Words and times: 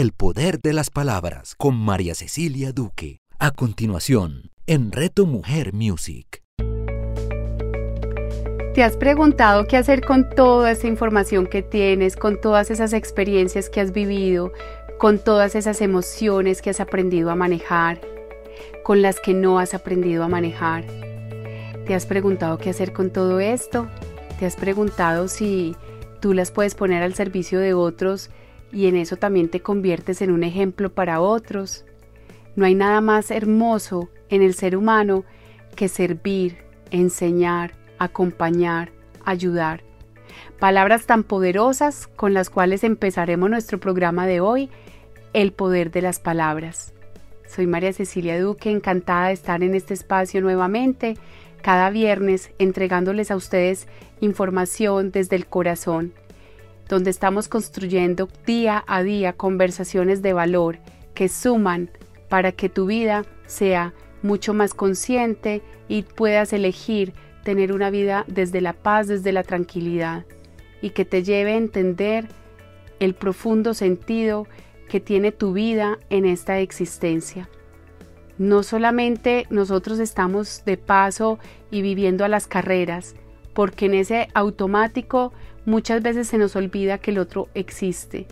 El 0.00 0.12
poder 0.12 0.62
de 0.62 0.72
las 0.72 0.88
palabras 0.88 1.54
con 1.54 1.76
María 1.76 2.14
Cecilia 2.14 2.72
Duque. 2.72 3.20
A 3.38 3.50
continuación, 3.50 4.50
en 4.66 4.92
Reto 4.92 5.26
Mujer 5.26 5.74
Music. 5.74 6.42
¿Te 8.72 8.82
has 8.82 8.96
preguntado 8.96 9.66
qué 9.66 9.76
hacer 9.76 10.00
con 10.00 10.30
toda 10.30 10.70
esa 10.70 10.86
información 10.86 11.46
que 11.46 11.60
tienes, 11.60 12.16
con 12.16 12.40
todas 12.40 12.70
esas 12.70 12.94
experiencias 12.94 13.68
que 13.68 13.82
has 13.82 13.92
vivido, 13.92 14.54
con 14.98 15.18
todas 15.18 15.54
esas 15.54 15.82
emociones 15.82 16.62
que 16.62 16.70
has 16.70 16.80
aprendido 16.80 17.30
a 17.30 17.34
manejar, 17.34 18.00
con 18.84 19.02
las 19.02 19.20
que 19.20 19.34
no 19.34 19.58
has 19.58 19.74
aprendido 19.74 20.24
a 20.24 20.28
manejar? 20.28 20.86
¿Te 21.84 21.94
has 21.94 22.06
preguntado 22.06 22.56
qué 22.56 22.70
hacer 22.70 22.94
con 22.94 23.10
todo 23.10 23.38
esto? 23.38 23.86
¿Te 24.38 24.46
has 24.46 24.56
preguntado 24.56 25.28
si 25.28 25.76
tú 26.20 26.32
las 26.32 26.50
puedes 26.52 26.74
poner 26.74 27.02
al 27.02 27.12
servicio 27.12 27.60
de 27.60 27.74
otros 27.74 28.30
y 28.72 28.86
en 28.86 28.96
eso 28.96 29.16
también 29.16 29.48
te 29.48 29.60
conviertes 29.60 30.22
en 30.22 30.30
un 30.30 30.44
ejemplo 30.44 30.92
para 30.92 31.20
otros? 31.20 31.84
No 32.56 32.64
hay 32.66 32.74
nada 32.74 33.00
más 33.00 33.30
hermoso 33.30 34.08
en 34.28 34.42
el 34.42 34.54
ser 34.54 34.76
humano 34.76 35.24
que 35.76 35.88
servir, 35.88 36.58
enseñar, 36.90 37.72
acompañar, 37.98 38.92
ayudar. 39.24 39.82
Palabras 40.58 41.06
tan 41.06 41.24
poderosas 41.24 42.06
con 42.06 42.34
las 42.34 42.50
cuales 42.50 42.84
empezaremos 42.84 43.50
nuestro 43.50 43.80
programa 43.80 44.26
de 44.26 44.40
hoy, 44.40 44.70
el 45.32 45.52
poder 45.52 45.90
de 45.90 46.02
las 46.02 46.18
palabras. 46.18 46.92
Soy 47.46 47.66
María 47.66 47.92
Cecilia 47.92 48.40
Duque, 48.40 48.70
encantada 48.70 49.28
de 49.28 49.32
estar 49.32 49.62
en 49.62 49.74
este 49.74 49.94
espacio 49.94 50.40
nuevamente, 50.40 51.16
cada 51.62 51.90
viernes 51.90 52.50
entregándoles 52.58 53.30
a 53.30 53.36
ustedes 53.36 53.86
información 54.20 55.10
desde 55.10 55.36
el 55.36 55.46
corazón, 55.46 56.12
donde 56.90 57.10
estamos 57.10 57.46
construyendo 57.46 58.28
día 58.44 58.84
a 58.88 59.04
día 59.04 59.32
conversaciones 59.32 60.22
de 60.22 60.32
valor 60.32 60.80
que 61.14 61.28
suman 61.28 61.88
para 62.28 62.50
que 62.50 62.68
tu 62.68 62.86
vida 62.86 63.24
sea 63.46 63.94
mucho 64.22 64.54
más 64.54 64.74
consciente 64.74 65.62
y 65.86 66.02
puedas 66.02 66.52
elegir 66.52 67.14
tener 67.44 67.72
una 67.72 67.90
vida 67.90 68.24
desde 68.26 68.60
la 68.60 68.72
paz, 68.72 69.06
desde 69.06 69.30
la 69.30 69.44
tranquilidad 69.44 70.26
y 70.82 70.90
que 70.90 71.04
te 71.04 71.22
lleve 71.22 71.52
a 71.52 71.58
entender 71.58 72.26
el 72.98 73.14
profundo 73.14 73.72
sentido 73.72 74.48
que 74.88 74.98
tiene 74.98 75.30
tu 75.30 75.52
vida 75.52 76.00
en 76.10 76.24
esta 76.24 76.58
existencia. 76.58 77.48
No 78.36 78.64
solamente 78.64 79.46
nosotros 79.48 80.00
estamos 80.00 80.64
de 80.64 80.76
paso 80.76 81.38
y 81.70 81.82
viviendo 81.82 82.24
a 82.24 82.28
las 82.28 82.48
carreras, 82.48 83.14
porque 83.54 83.86
en 83.86 83.94
ese 83.94 84.28
automático 84.34 85.32
muchas 85.64 86.02
veces 86.02 86.28
se 86.28 86.38
nos 86.38 86.56
olvida 86.56 86.98
que 86.98 87.10
el 87.10 87.18
otro 87.18 87.48
existe. 87.54 88.26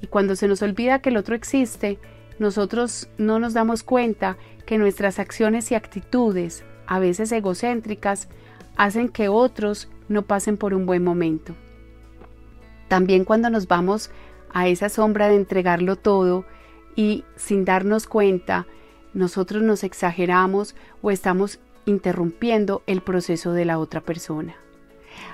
Y 0.00 0.06
cuando 0.06 0.36
se 0.36 0.48
nos 0.48 0.62
olvida 0.62 1.00
que 1.00 1.10
el 1.10 1.16
otro 1.16 1.34
existe, 1.34 1.98
nosotros 2.38 3.08
no 3.18 3.38
nos 3.38 3.54
damos 3.54 3.82
cuenta 3.82 4.36
que 4.66 4.78
nuestras 4.78 5.18
acciones 5.18 5.70
y 5.70 5.74
actitudes, 5.74 6.64
a 6.86 6.98
veces 6.98 7.32
egocéntricas, 7.32 8.28
hacen 8.76 9.08
que 9.08 9.28
otros 9.28 9.88
no 10.08 10.22
pasen 10.22 10.56
por 10.56 10.74
un 10.74 10.86
buen 10.86 11.02
momento. 11.02 11.54
También 12.88 13.24
cuando 13.24 13.50
nos 13.50 13.68
vamos 13.68 14.10
a 14.52 14.68
esa 14.68 14.88
sombra 14.88 15.28
de 15.28 15.36
entregarlo 15.36 15.96
todo 15.96 16.44
y 16.94 17.24
sin 17.36 17.64
darnos 17.64 18.06
cuenta, 18.06 18.66
nosotros 19.14 19.62
nos 19.62 19.82
exageramos 19.82 20.76
o 21.02 21.10
estamos 21.10 21.58
interrumpiendo 21.86 22.82
el 22.86 23.00
proceso 23.00 23.52
de 23.52 23.64
la 23.64 23.78
otra 23.78 24.00
persona. 24.02 24.56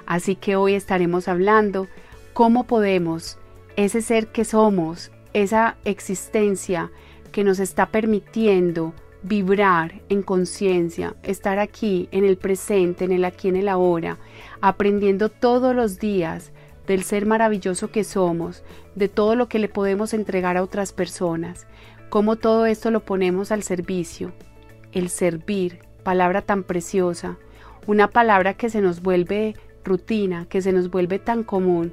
Así 0.07 0.37
que 0.37 0.57
hoy 0.57 0.75
estaremos 0.75 1.29
hablando 1.29 1.89
cómo 2.33 2.65
podemos, 2.65 3.39
ese 3.77 4.03
ser 4.03 4.29
que 4.29 4.45
somos, 4.45 5.11
esa 5.33 5.77
existencia 5.85 6.91
que 7.31 7.45
nos 7.45 7.59
está 7.59 7.87
permitiendo 7.87 8.95
vibrar 9.23 10.03
en 10.09 10.23
conciencia, 10.23 11.15
estar 11.23 11.59
aquí 11.59 12.09
en 12.11 12.25
el 12.25 12.37
presente, 12.37 13.05
en 13.05 13.13
el 13.13 13.25
aquí, 13.25 13.49
en 13.49 13.57
el 13.57 13.69
ahora, 13.69 14.19
aprendiendo 14.61 15.29
todos 15.29 15.75
los 15.75 15.99
días 15.99 16.53
del 16.87 17.05
ser 17.05 17.27
maravilloso 17.27 17.91
que 17.91 18.05
somos, 18.05 18.65
de 18.95 19.09
todo 19.09 19.37
lo 19.37 19.49
que 19.49 19.59
le 19.59 19.69
podemos 19.69 20.13
entregar 20.13 20.57
a 20.57 20.63
otras 20.63 20.93
personas, 20.93 21.67
cómo 22.09 22.37
todo 22.37 22.67
esto 22.67 22.91
lo 22.91 23.05
ponemos 23.05 23.53
al 23.53 23.63
servicio. 23.63 24.33
El 24.91 25.09
servir, 25.09 25.79
palabra 26.03 26.43
tan 26.43 26.65
preciosa, 26.65 27.39
una 27.87 28.09
palabra 28.09 28.55
que 28.55 28.71
se 28.71 28.81
nos 28.81 29.01
vuelve 29.01 29.55
rutina, 29.85 30.47
que 30.49 30.63
se 30.63 30.73
nos 30.73 30.91
vuelve 30.91 31.19
tan 31.19 31.45
común, 31.45 31.93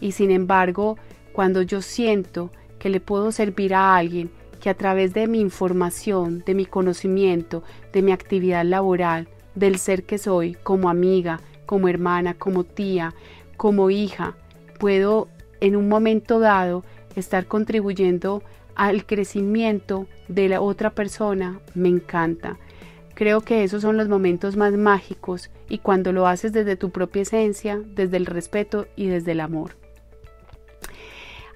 y 0.00 0.12
sin 0.12 0.30
embargo, 0.30 0.96
cuando 1.32 1.62
yo 1.62 1.82
siento 1.82 2.50
que 2.78 2.88
le 2.88 3.00
puedo 3.00 3.32
servir 3.32 3.74
a 3.74 3.96
alguien, 3.96 4.30
que 4.60 4.70
a 4.70 4.74
través 4.74 5.14
de 5.14 5.28
mi 5.28 5.40
información, 5.40 6.42
de 6.44 6.54
mi 6.54 6.66
conocimiento, 6.66 7.62
de 7.92 8.02
mi 8.02 8.12
actividad 8.12 8.64
laboral, 8.64 9.28
del 9.54 9.78
ser 9.78 10.04
que 10.04 10.18
soy, 10.18 10.54
como 10.62 10.88
amiga, 10.88 11.40
como 11.66 11.88
hermana, 11.88 12.34
como 12.34 12.64
tía, 12.64 13.14
como 13.56 13.90
hija, 13.90 14.36
puedo 14.78 15.28
en 15.60 15.76
un 15.76 15.88
momento 15.88 16.38
dado 16.38 16.84
estar 17.16 17.46
contribuyendo 17.46 18.42
al 18.74 19.04
crecimiento 19.04 20.06
de 20.28 20.48
la 20.48 20.60
otra 20.60 20.90
persona, 20.90 21.60
me 21.74 21.88
encanta. 21.88 22.58
Creo 23.18 23.40
que 23.40 23.64
esos 23.64 23.82
son 23.82 23.96
los 23.96 24.08
momentos 24.08 24.56
más 24.56 24.74
mágicos 24.74 25.50
y 25.68 25.78
cuando 25.78 26.12
lo 26.12 26.28
haces 26.28 26.52
desde 26.52 26.76
tu 26.76 26.90
propia 26.90 27.22
esencia, 27.22 27.82
desde 27.84 28.16
el 28.16 28.26
respeto 28.26 28.86
y 28.94 29.08
desde 29.08 29.32
el 29.32 29.40
amor. 29.40 29.72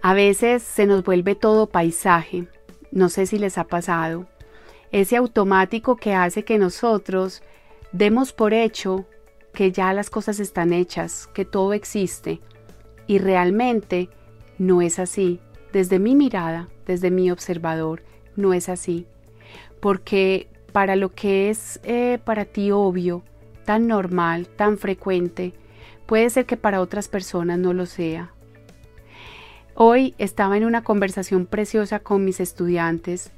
A 0.00 0.12
veces 0.12 0.65
se 0.65 0.87
nos 0.87 1.05
vuelve 1.05 1.37
todo 1.37 1.69
paisaje, 1.69 2.49
no 2.91 3.09
sé 3.09 3.27
si 3.27 3.39
les 3.39 3.59
ha 3.59 3.69
pasado, 3.69 4.27
ese 4.91 5.15
automático 5.17 5.95
que 5.95 6.15
hace 6.15 6.45
que 6.45 6.59
nosotros 6.59 7.45
demos 7.93 8.33
por 8.33 8.55
hecho 8.55 9.06
que 9.55 9.71
ya 9.71 9.93
las 9.93 10.11
cosas 10.11 10.41
están 10.41 10.73
hechas, 10.73 11.29
que 11.33 11.44
todo 11.44 11.75
existe 11.75 12.41
y 13.06 13.19
realmente 13.19 14.09
no 14.59 14.83
es 14.83 14.99
así. 14.99 15.39
Desde 15.73 16.00
mi 16.00 16.17
mirada, 16.17 16.69
desde 16.87 17.12
mi 17.12 17.31
observador, 17.31 18.03
no 18.34 18.53
es 18.53 18.69
así. 18.69 19.06
Porque 19.79 20.49
para 20.72 20.97
lo 20.97 21.10
que 21.15 21.50
es 21.50 21.81
eh, 21.84 22.19
para 22.25 22.44
ti 22.44 22.71
obvio, 22.71 23.22
tan 23.65 23.87
normal, 23.87 24.49
tan 24.49 24.78
frecuente, 24.78 25.53
puede 26.06 26.31
ser 26.31 26.47
que 26.47 26.56
para 26.56 26.81
otras 26.81 27.09
personas 27.09 27.59
no 27.59 27.72
lo 27.72 27.87
sea. 27.87 28.33
Hoy 29.75 30.15
estaba 30.19 30.56
en 30.56 30.65
una 30.65 30.82
conversación 30.82 31.47
preciosa 31.47 32.00
con 32.00 32.25
mis 32.25 32.41
estudiantes 32.41 33.31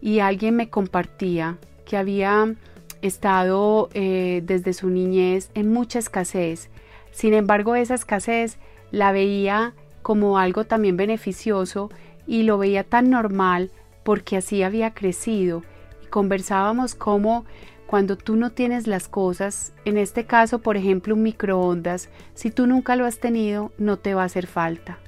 y 0.00 0.20
alguien 0.20 0.56
me 0.56 0.68
compartía 0.68 1.58
que 1.86 1.96
había 1.96 2.54
estado 3.02 3.88
eh, 3.94 4.42
desde 4.44 4.72
su 4.72 4.90
niñez 4.90 5.50
en 5.54 5.72
mucha 5.72 5.98
escasez. 5.98 6.68
Sin 7.12 7.32
embargo, 7.34 7.74
esa 7.74 7.94
escasez 7.94 8.58
la 8.90 9.12
veía 9.12 9.74
como 10.02 10.38
algo 10.38 10.64
también 10.64 10.96
beneficioso 10.96 11.90
y 12.26 12.42
lo 12.42 12.58
veía 12.58 12.84
tan 12.84 13.10
normal 13.10 13.70
porque 14.02 14.36
así 14.36 14.62
había 14.62 14.92
crecido 14.92 15.62
conversábamos 16.10 16.94
cómo 16.94 17.44
cuando 17.86 18.16
tú 18.16 18.36
no 18.36 18.50
tienes 18.50 18.86
las 18.86 19.08
cosas, 19.08 19.72
en 19.84 19.96
este 19.96 20.24
caso 20.24 20.60
por 20.60 20.76
ejemplo 20.76 21.14
un 21.14 21.22
microondas, 21.22 22.08
si 22.34 22.50
tú 22.50 22.66
nunca 22.66 22.94
lo 22.94 23.04
has 23.04 23.18
tenido, 23.18 23.72
no 23.78 23.96
te 23.96 24.14
va 24.14 24.22
a 24.22 24.26
hacer 24.26 24.46
falta. 24.46 24.98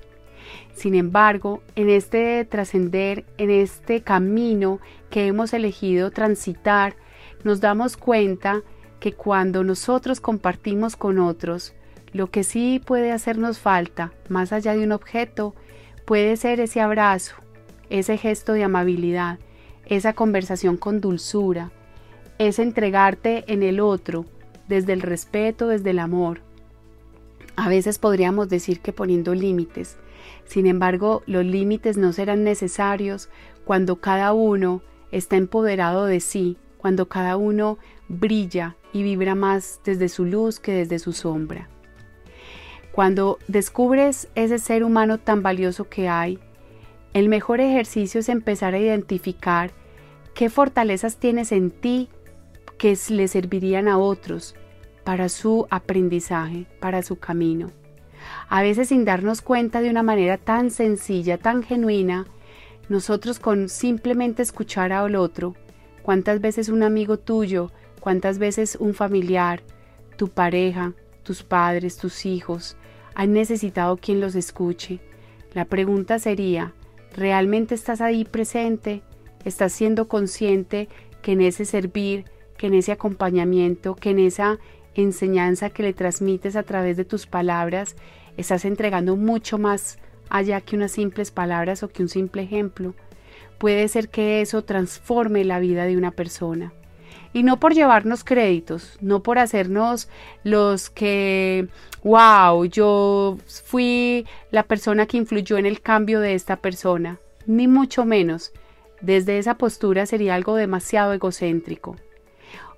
Sin 0.75 0.95
embargo, 0.95 1.62
en 1.77 1.91
este 1.91 2.45
trascender, 2.45 3.25
en 3.39 3.51
este 3.51 4.03
camino 4.03 4.81
que 5.11 5.27
hemos 5.27 5.53
elegido 5.53 6.11
transitar, 6.11 6.97
nos 7.45 7.61
damos 7.61 7.97
cuenta 7.97 8.62
que 8.99 9.12
cuando 9.12 9.65
nosotros 9.65 10.21
compartimos 10.21 10.97
con 10.97 11.19
otros, 11.19 11.75
lo 12.12 12.31
que 12.31 12.45
sí 12.45 12.81
puede 12.85 13.12
hacernos 13.12 13.59
falta, 13.59 14.12
más 14.29 14.53
allá 14.53 14.75
de 14.75 14.85
un 14.85 14.93
objeto, 14.93 15.55
puede 16.05 16.37
ser 16.37 16.61
ese 16.61 16.81
abrazo, 16.81 17.37
ese 17.91 18.17
gesto 18.19 18.53
de 18.53 18.65
amabilidad, 18.65 19.38
esa 19.87 20.12
conversación 20.12 20.76
con 20.76 21.00
dulzura, 21.00 21.73
es 22.38 22.58
entregarte 22.58 23.44
en 23.52 23.62
el 23.62 23.81
otro, 23.81 24.26
desde 24.69 24.93
el 24.93 25.02
respeto, 25.02 25.69
desde 25.69 25.90
el 25.90 25.99
amor. 25.99 26.40
A 27.56 27.69
veces 27.69 27.99
podríamos 27.99 28.49
decir 28.49 28.81
que 28.81 28.93
poniendo 28.93 29.34
límites, 29.34 29.99
sin 30.44 30.67
embargo 30.67 31.23
los 31.26 31.44
límites 31.44 31.96
no 31.96 32.12
serán 32.12 32.44
necesarios 32.44 33.29
cuando 33.64 34.00
cada 34.00 34.32
uno 34.32 34.82
está 35.11 35.37
empoderado 35.37 36.06
de 36.06 36.20
sí, 36.20 36.56
cuando 36.78 37.08
cada 37.08 37.37
uno 37.37 37.78
brilla 38.08 38.76
y 38.93 39.02
vibra 39.02 39.35
más 39.35 39.81
desde 39.85 40.08
su 40.08 40.25
luz 40.25 40.58
que 40.58 40.73
desde 40.73 40.99
su 40.99 41.12
sombra. 41.12 41.69
Cuando 42.93 43.38
descubres 43.49 44.28
ese 44.35 44.58
ser 44.58 44.85
humano 44.85 45.19
tan 45.19 45.43
valioso 45.43 45.88
que 45.88 46.08
hay, 46.08 46.38
el 47.14 47.29
mejor 47.29 47.61
ejercicio 47.61 48.20
es 48.20 48.29
empezar 48.29 48.75
a 48.75 48.79
identificar 48.79 49.70
qué 50.35 50.49
fortalezas 50.49 51.17
tienes 51.17 51.53
en 51.53 51.70
ti 51.70 52.09
que 52.79 52.99
le 53.11 53.29
servirían 53.29 53.87
a 53.87 53.99
otros 53.99 54.55
para 55.05 55.29
su 55.29 55.67
aprendizaje, 55.70 56.67
para 56.81 57.03
su 57.03 57.19
camino. 57.19 57.70
A 58.49 58.62
veces 58.62 58.88
sin 58.88 59.05
darnos 59.05 59.43
cuenta 59.43 59.81
de 59.81 59.91
una 59.91 60.03
manera 60.03 60.38
tan 60.38 60.70
sencilla, 60.70 61.38
tan 61.38 61.62
genuina, 61.62 62.26
Nosotros 62.88 63.38
con 63.38 63.69
simplemente 63.69 64.43
escuchar 64.43 64.93
al 64.93 65.14
otro, 65.14 65.55
cuántas 66.03 66.41
veces 66.41 66.69
un 66.69 66.82
amigo 66.82 67.17
tuyo, 67.17 67.70
cuántas 68.00 68.38
veces 68.38 68.76
un 68.79 68.93
familiar, 68.93 69.62
tu 70.17 70.29
pareja, 70.29 70.93
tus 71.23 71.44
padres, 71.44 71.97
tus 71.97 72.26
hijos, 72.26 72.76
han 73.14 73.32
necesitado 73.32 73.97
quien 73.97 74.20
los 74.20 74.35
escuche. 74.35 74.99
La 75.55 75.64
pregunta 75.64 76.19
sería, 76.19 76.75
¿realmente 77.14 77.75
estás 77.75 78.00
ahí 78.00 78.25
presente? 78.25 79.03
¿Estás 79.44 79.73
siendo 79.73 80.09
consciente 80.09 80.88
que 81.20 81.32
en 81.32 81.41
ese 81.41 81.64
servir, 81.64 82.25
que 82.56 82.67
en 82.69 82.75
ese 82.75 82.93
acompañamiento, 82.93 83.94
que 83.94 84.11
en 84.11 84.19
esa 84.19 84.59
enseñanza 84.94 85.70
que 85.70 85.82
le 85.82 85.93
transmites 85.93 86.56
a 86.56 86.62
través 86.62 86.97
de 86.97 87.05
tus 87.05 87.26
palabras, 87.26 87.97
estás 88.37 88.64
entregando 88.64 89.17
mucho 89.17 89.59
más 89.59 89.99
allá 90.29 90.61
que 90.61 90.76
unas 90.76 90.93
simples 90.93 91.31
palabras 91.31 91.82
o 91.82 91.88
que 91.88 92.03
un 92.03 92.09
simple 92.09 92.43
ejemplo? 92.43 92.94
Puede 93.59 93.87
ser 93.88 94.09
que 94.09 94.41
eso 94.41 94.64
transforme 94.64 95.44
la 95.44 95.61
vida 95.61 95.85
de 95.85 95.97
una 95.97 96.11
persona. 96.11 96.73
Y 97.32 97.43
no 97.43 97.58
por 97.58 97.75
llevarnos 97.75 98.25
créditos, 98.25 98.99
no 99.00 99.23
por 99.23 99.38
hacernos 99.38 100.08
los 100.44 100.90
que, 100.90 101.69
wow, 102.02 102.64
yo 102.67 103.38
fui 103.64 104.26
la 104.50 104.64
persona 104.64 105.06
que 105.06 105.17
influyó 105.17 105.56
en 105.56 105.67
el 105.67 105.81
cambio 105.81 106.20
de 106.20 106.34
esta 106.34 106.56
persona, 106.56 107.19
ni 107.46 107.69
mucho 107.69 108.05
menos. 108.05 108.52
Desde 109.00 109.38
esa 109.38 109.55
postura 109.55 110.06
sería 110.06 110.34
algo 110.34 110.56
demasiado 110.56 111.12
egocéntrico. 111.12 111.96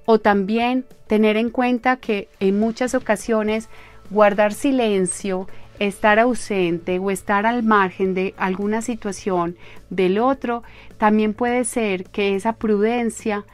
O 0.06 0.20
también 0.20 0.84
tener 1.06 1.36
en 1.36 1.50
cuenta 1.50 1.96
que 1.96 2.28
en 2.38 2.58
muchas 2.58 2.94
ocasiones 2.94 3.68
guardar 4.10 4.52
silencio, 4.52 5.48
estar 5.78 6.18
ausente 6.18 6.98
o 6.98 7.10
estar 7.10 7.46
al 7.46 7.62
margen 7.62 8.14
de 8.14 8.34
alguna 8.36 8.82
situación 8.82 9.56
del 9.90 10.18
otro, 10.18 10.62
también 10.98 11.34
puede 11.34 11.64
ser 11.64 12.04
que 12.04 12.36
esa 12.36 12.54
prudencia 12.54 13.44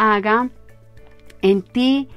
haga 0.00 0.48
en 1.42 1.60
ti 1.60 2.08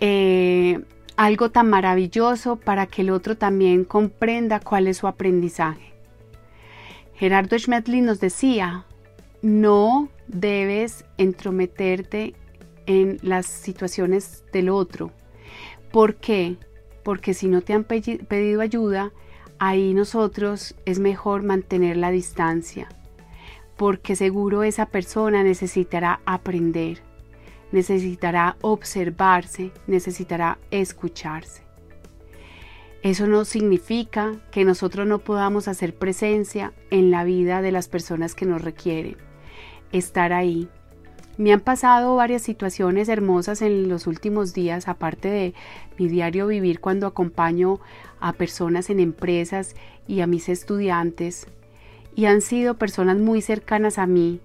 eh, 0.00 0.80
algo 1.16 1.50
tan 1.50 1.68
maravilloso 1.68 2.56
para 2.56 2.86
que 2.86 3.02
el 3.02 3.10
otro 3.10 3.36
también 3.36 3.84
comprenda 3.84 4.58
cuál 4.58 4.88
es 4.88 4.96
su 4.96 5.06
aprendizaje. 5.06 5.92
Gerardo 7.14 7.58
Schmedlin 7.58 8.06
nos 8.06 8.20
decía, 8.20 8.86
no 9.42 10.08
debes 10.28 11.04
entrometerte 11.18 12.34
en 12.86 13.18
las 13.20 13.44
situaciones 13.44 14.44
del 14.50 14.70
otro. 14.70 15.10
¿Por 15.92 16.16
qué? 16.16 16.56
Porque 17.04 17.34
si 17.34 17.48
no 17.48 17.60
te 17.60 17.74
han 17.74 17.84
pedido 17.84 18.62
ayuda, 18.62 19.12
ahí 19.58 19.92
nosotros 19.92 20.74
es 20.86 21.00
mejor 21.00 21.42
mantener 21.42 21.98
la 21.98 22.10
distancia. 22.10 22.88
Porque 23.76 24.16
seguro 24.16 24.62
esa 24.62 24.86
persona 24.86 25.42
necesitará 25.42 26.20
aprender 26.24 27.05
necesitará 27.72 28.56
observarse, 28.60 29.72
necesitará 29.86 30.58
escucharse. 30.70 31.66
Eso 33.02 33.26
no 33.26 33.44
significa 33.44 34.34
que 34.50 34.64
nosotros 34.64 35.06
no 35.06 35.20
podamos 35.20 35.68
hacer 35.68 35.94
presencia 35.94 36.72
en 36.90 37.10
la 37.10 37.22
vida 37.22 37.62
de 37.62 37.70
las 37.70 37.86
personas 37.86 38.34
que 38.34 38.46
nos 38.46 38.62
requieren. 38.62 39.16
Estar 39.92 40.32
ahí. 40.32 40.68
Me 41.38 41.52
han 41.52 41.60
pasado 41.60 42.16
varias 42.16 42.42
situaciones 42.42 43.08
hermosas 43.08 43.62
en 43.62 43.88
los 43.88 44.06
últimos 44.06 44.54
días, 44.54 44.88
aparte 44.88 45.28
de 45.28 45.54
mi 45.98 46.08
diario 46.08 46.46
vivir 46.46 46.80
cuando 46.80 47.06
acompaño 47.06 47.78
a 48.18 48.32
personas 48.32 48.90
en 48.90 48.98
empresas 48.98 49.76
y 50.08 50.20
a 50.20 50.26
mis 50.26 50.48
estudiantes. 50.48 51.46
Y 52.14 52.24
han 52.24 52.40
sido 52.40 52.74
personas 52.74 53.18
muy 53.18 53.42
cercanas 53.42 53.98
a 53.98 54.06
mí, 54.06 54.40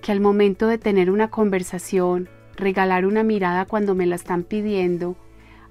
que 0.00 0.12
al 0.12 0.20
momento 0.20 0.68
de 0.68 0.78
tener 0.78 1.10
una 1.10 1.30
conversación, 1.30 2.30
regalar 2.56 3.06
una 3.06 3.22
mirada 3.22 3.66
cuando 3.66 3.94
me 3.94 4.06
la 4.06 4.16
están 4.16 4.42
pidiendo, 4.42 5.16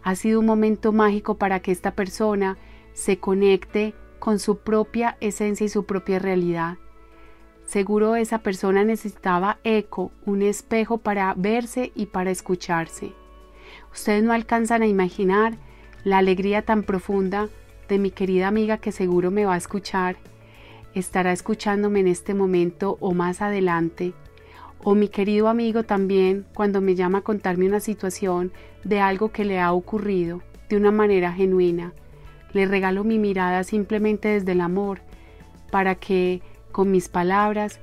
ha 0.04 0.16
sido 0.16 0.40
un 0.40 0.46
momento 0.46 0.92
mágico 0.92 1.36
para 1.36 1.60
que 1.62 1.72
esta 1.72 1.92
persona 1.92 2.58
se 2.94 3.18
conecte 3.18 3.94
con 4.20 4.40
su 4.40 4.58
propia 4.58 5.18
esencia 5.22 5.66
y 5.66 5.70
su 5.70 5.86
propia 5.86 6.20
realidad. 6.20 6.78
Seguro 7.66 8.16
esa 8.16 8.40
persona 8.40 8.84
necesitaba 8.84 9.58
eco, 9.64 10.12
un 10.26 10.42
espejo 10.42 10.98
para 10.98 11.34
verse 11.36 11.92
y 11.96 12.08
para 12.08 12.32
escucharse. 12.32 13.14
Ustedes 13.94 14.24
no 14.24 14.34
alcanzan 14.34 14.82
a 14.82 14.88
imaginar 14.88 15.58
la 16.04 16.18
alegría 16.18 16.64
tan 16.64 16.84
profunda 16.84 17.50
de 17.88 18.00
mi 18.00 18.12
querida 18.12 18.48
amiga 18.48 18.78
que 18.78 18.92
seguro 18.92 19.32
me 19.32 19.46
va 19.46 19.54
a 19.54 19.58
escuchar, 19.58 20.18
estará 20.94 21.32
escuchándome 21.32 22.02
en 22.02 22.08
este 22.08 22.34
momento 22.34 22.98
o 23.00 23.14
más 23.14 23.42
adelante 23.42 24.14
o 24.84 24.96
mi 24.96 25.08
querido 25.08 25.48
amigo 25.48 25.84
también 25.84 26.46
cuando 26.54 26.82
me 26.82 26.96
llama 26.96 27.20
a 27.20 27.24
contarme 27.24 27.68
una 27.68 27.80
situación 27.80 28.52
de 28.84 29.00
algo 29.00 29.32
que 29.32 29.46
le 29.46 29.60
ha 29.60 29.72
ocurrido 29.72 30.42
de 30.70 30.78
una 30.78 30.92
manera 30.92 31.32
genuina. 31.32 31.94
Le 32.52 32.66
regalo 32.66 33.04
mi 33.04 33.18
mirada 33.18 33.64
simplemente 33.64 34.28
desde 34.28 34.52
el 34.52 34.62
amor 34.62 35.00
para 35.72 35.96
que 35.96 36.42
con 36.72 36.92
mis 36.92 37.08
palabras 37.08 37.80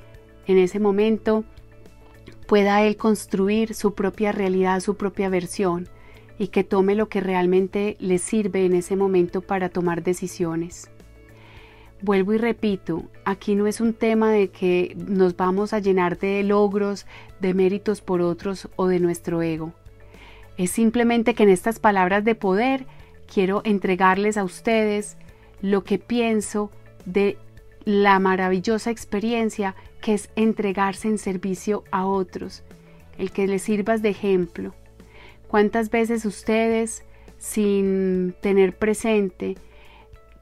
en 0.47 0.58
ese 0.58 0.79
momento 0.79 1.44
pueda 2.47 2.82
él 2.82 2.97
construir 2.97 3.75
su 3.75 3.94
propia 3.94 4.32
realidad, 4.32 4.81
su 4.81 4.97
propia 4.97 5.29
versión 5.29 5.88
y 6.38 6.49
que 6.49 6.64
tome 6.64 6.94
lo 6.94 7.08
que 7.08 7.20
realmente 7.20 7.97
le 7.99 8.19
sirve 8.19 8.64
en 8.64 8.75
ese 8.75 8.97
momento 8.97 9.41
para 9.41 9.69
tomar 9.69 10.02
decisiones. 10.02 10.91
Vuelvo 12.02 12.32
y 12.32 12.38
repito, 12.38 13.05
aquí 13.25 13.55
no 13.55 13.67
es 13.67 13.81
un 13.81 13.93
tema 13.93 14.31
de 14.32 14.49
que 14.49 14.97
nos 14.97 15.37
vamos 15.37 15.75
a 15.75 15.81
llenar 15.81 16.19
de 16.19 16.43
logros, 16.43 17.06
de 17.41 17.52
méritos 17.52 18.00
por 18.00 18.23
otros 18.23 18.69
o 18.76 18.87
de 18.87 19.00
nuestro 19.00 19.43
ego. 19.43 19.75
Es 20.56 20.70
simplemente 20.70 21.35
que 21.35 21.43
en 21.43 21.50
estas 21.50 21.79
palabras 21.79 22.25
de 22.25 22.35
poder 22.35 22.87
quiero 23.32 23.61
entregarles 23.64 24.38
a 24.38 24.44
ustedes 24.44 25.19
lo 25.61 25.85
que 25.85 25.99
pienso 25.99 26.70
de 27.05 27.37
la 27.85 28.19
maravillosa 28.19 28.91
experiencia 28.91 29.75
que 30.00 30.14
es 30.14 30.31
entregarse 30.37 31.08
en 31.08 31.19
servicio 31.19 31.85
a 31.91 32.06
otros, 32.06 32.62
el 33.19 33.31
que 33.31 33.47
les 33.47 33.62
sirvas 33.62 34.00
de 34.00 34.11
ejemplo. 34.11 34.75
¿Cuántas 35.49 35.91
veces 35.91 36.25
ustedes, 36.25 37.05
sin 37.38 38.35
tener 38.41 38.76
presente, 38.76 39.56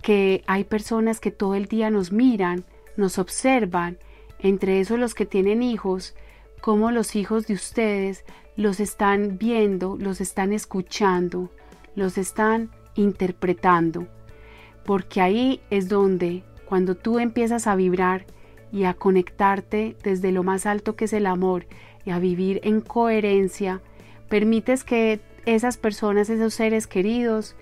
que 0.02 0.43
hay 0.46 0.64
personas 0.64 1.20
que 1.20 1.31
todo 1.31 1.55
el 1.55 1.67
día 1.67 1.90
nos 1.90 2.12
miran, 2.12 2.64
nos 2.96 3.19
observan, 3.19 3.98
entre 4.38 4.81
esos 4.81 4.98
los 4.98 5.14
que 5.14 5.26
tienen 5.26 5.62
hijos, 5.62 6.14
cómo 6.60 6.90
los 6.90 7.17
hijos 7.17 7.46
de 7.46 7.55
ustedes 7.55 8.24
los 8.56 8.81
están 8.81 9.38
viendo, 9.38 9.96
los 9.98 10.20
están 10.20 10.52
escuchando, 10.52 11.50
los 11.94 12.19
están 12.19 12.70
interpretando. 12.94 14.06
Porque 14.84 15.20
ahí 15.20 15.60
es 15.70 15.88
donde, 15.88 16.43
cuando 16.64 16.94
tú 16.94 17.19
empiezas 17.19 17.67
a 17.67 17.76
vibrar 17.76 18.26
y 18.72 18.84
a 18.84 18.94
conectarte 18.94 19.96
desde 20.02 20.32
lo 20.32 20.43
más 20.43 20.67
alto 20.67 20.96
que 20.96 21.06
es 21.06 21.12
el 21.12 21.26
amor 21.26 21.67
y 22.05 22.10
a 22.10 22.19
vivir 22.19 22.60
en 22.64 22.81
coherencia, 22.81 23.81
permites 24.28 24.84
que 24.84 25.20
esas 25.46 25.76
personas, 25.76 26.28
esos 26.28 26.55
seres 26.55 26.86
queridos, 26.86 27.56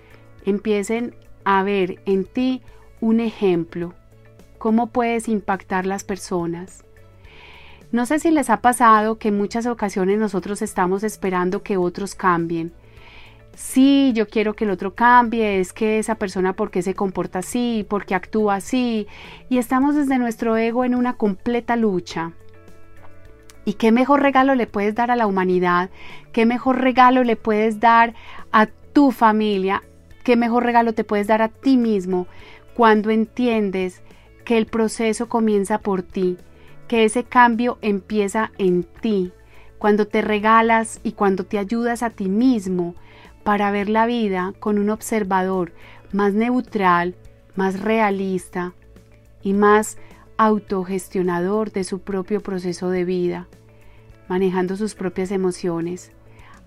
empiecen 0.45 1.15
a 1.49 1.63
ver 1.63 2.01
en 2.05 2.25
ti 2.25 2.61
un 2.99 3.21
ejemplo, 3.21 3.93
cómo 4.57 4.87
puedes 4.87 5.29
impactar 5.29 5.85
las 5.85 6.03
personas. 6.03 6.83
No 7.93 8.05
sé 8.05 8.19
si 8.19 8.31
les 8.31 8.49
ha 8.49 8.57
pasado 8.57 9.17
que 9.17 9.29
en 9.29 9.37
muchas 9.37 9.65
ocasiones 9.65 10.19
nosotros 10.19 10.61
estamos 10.61 11.05
esperando 11.05 11.63
que 11.63 11.77
otros 11.77 12.15
cambien. 12.15 12.73
Sí, 13.55 14.11
yo 14.13 14.27
quiero 14.27 14.57
que 14.57 14.65
el 14.65 14.71
otro 14.71 14.93
cambie, 14.93 15.61
es 15.61 15.71
que 15.71 15.99
esa 15.99 16.15
persona 16.15 16.51
por 16.51 16.69
qué 16.69 16.81
se 16.81 16.95
comporta 16.95 17.39
así, 17.39 17.85
por 17.87 18.05
qué 18.05 18.13
actúa 18.13 18.55
así, 18.55 19.07
y 19.47 19.57
estamos 19.57 19.95
desde 19.95 20.17
nuestro 20.17 20.57
ego 20.57 20.83
en 20.83 20.95
una 20.95 21.13
completa 21.13 21.77
lucha. 21.77 22.33
¿Y 23.63 23.75
qué 23.75 23.93
mejor 23.93 24.21
regalo 24.21 24.53
le 24.53 24.67
puedes 24.67 24.95
dar 24.95 25.11
a 25.11 25.15
la 25.15 25.27
humanidad? 25.27 25.91
¿Qué 26.33 26.45
mejor 26.45 26.81
regalo 26.81 27.23
le 27.23 27.37
puedes 27.37 27.79
dar 27.79 28.15
a 28.51 28.65
tu 28.65 29.11
familia, 29.11 29.81
¿Qué 30.27 30.35
mejor 30.35 30.65
regalo 30.65 30.91
te 30.91 31.05
puedes 31.05 31.27
dar 31.27 31.41
a 31.41 31.47
ti 31.47 31.77
mismo 31.77 32.27
cuando 32.73 33.11
entiendes 33.11 34.01
que 34.43 34.57
el 34.57 34.65
proceso 34.65 35.29
comienza 35.29 35.77
por 35.77 36.01
ti, 36.01 36.35
que 36.89 37.05
ese 37.05 37.23
cambio 37.23 37.77
empieza 37.81 38.51
en 38.57 38.83
ti, 38.83 39.31
cuando 39.77 40.05
te 40.05 40.21
regalas 40.21 40.99
y 41.01 41.13
cuando 41.13 41.45
te 41.45 41.57
ayudas 41.57 42.03
a 42.03 42.09
ti 42.09 42.27
mismo 42.27 42.93
para 43.45 43.71
ver 43.71 43.87
la 43.87 44.05
vida 44.05 44.53
con 44.59 44.79
un 44.79 44.89
observador 44.89 45.71
más 46.11 46.33
neutral, 46.33 47.15
más 47.55 47.79
realista 47.79 48.73
y 49.41 49.53
más 49.53 49.97
autogestionador 50.35 51.71
de 51.71 51.85
su 51.85 52.01
propio 52.01 52.41
proceso 52.41 52.89
de 52.89 53.05
vida, 53.05 53.47
manejando 54.27 54.75
sus 54.75 54.93
propias 54.93 55.31
emociones. 55.31 56.11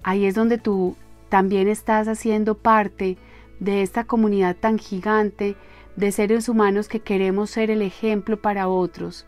Ahí 0.03 0.25
es 0.25 0.35
donde 0.35 0.57
tú 0.57 0.97
también 1.29 1.69
estás 1.69 2.09
haciendo 2.09 2.55
parte 2.55 3.19
de 3.61 3.83
esta 3.83 4.05
comunidad 4.05 4.57
tan 4.57 4.79
gigante 4.79 5.57
de 5.97 6.13
seres 6.13 6.49
humanos 6.49 6.89
que 6.89 7.01
queremos 7.01 7.51
ser 7.51 7.71
el 7.71 7.83
ejemplo 7.83 8.41
para 8.41 8.69
otros, 8.69 9.27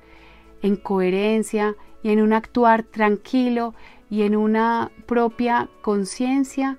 en 0.62 0.76
coherencia 0.76 1.76
y 2.02 2.10
en 2.10 2.20
un 2.20 2.32
actuar 2.32 2.82
tranquilo 2.82 3.74
y 4.10 4.22
en 4.22 4.36
una 4.36 4.90
propia 5.06 5.68
conciencia 5.82 6.78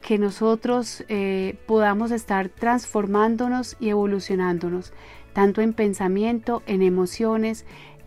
que 0.00 0.18
nosotros 0.18 1.04
eh, 1.08 1.58
podamos 1.66 2.10
estar 2.10 2.48
transformándonos 2.48 3.76
y 3.78 3.90
evolucionándonos, 3.90 4.92
tanto 5.32 5.60
en 5.60 5.72
pensamiento, 5.72 6.62
en 6.66 6.82
emociones, 6.82 7.64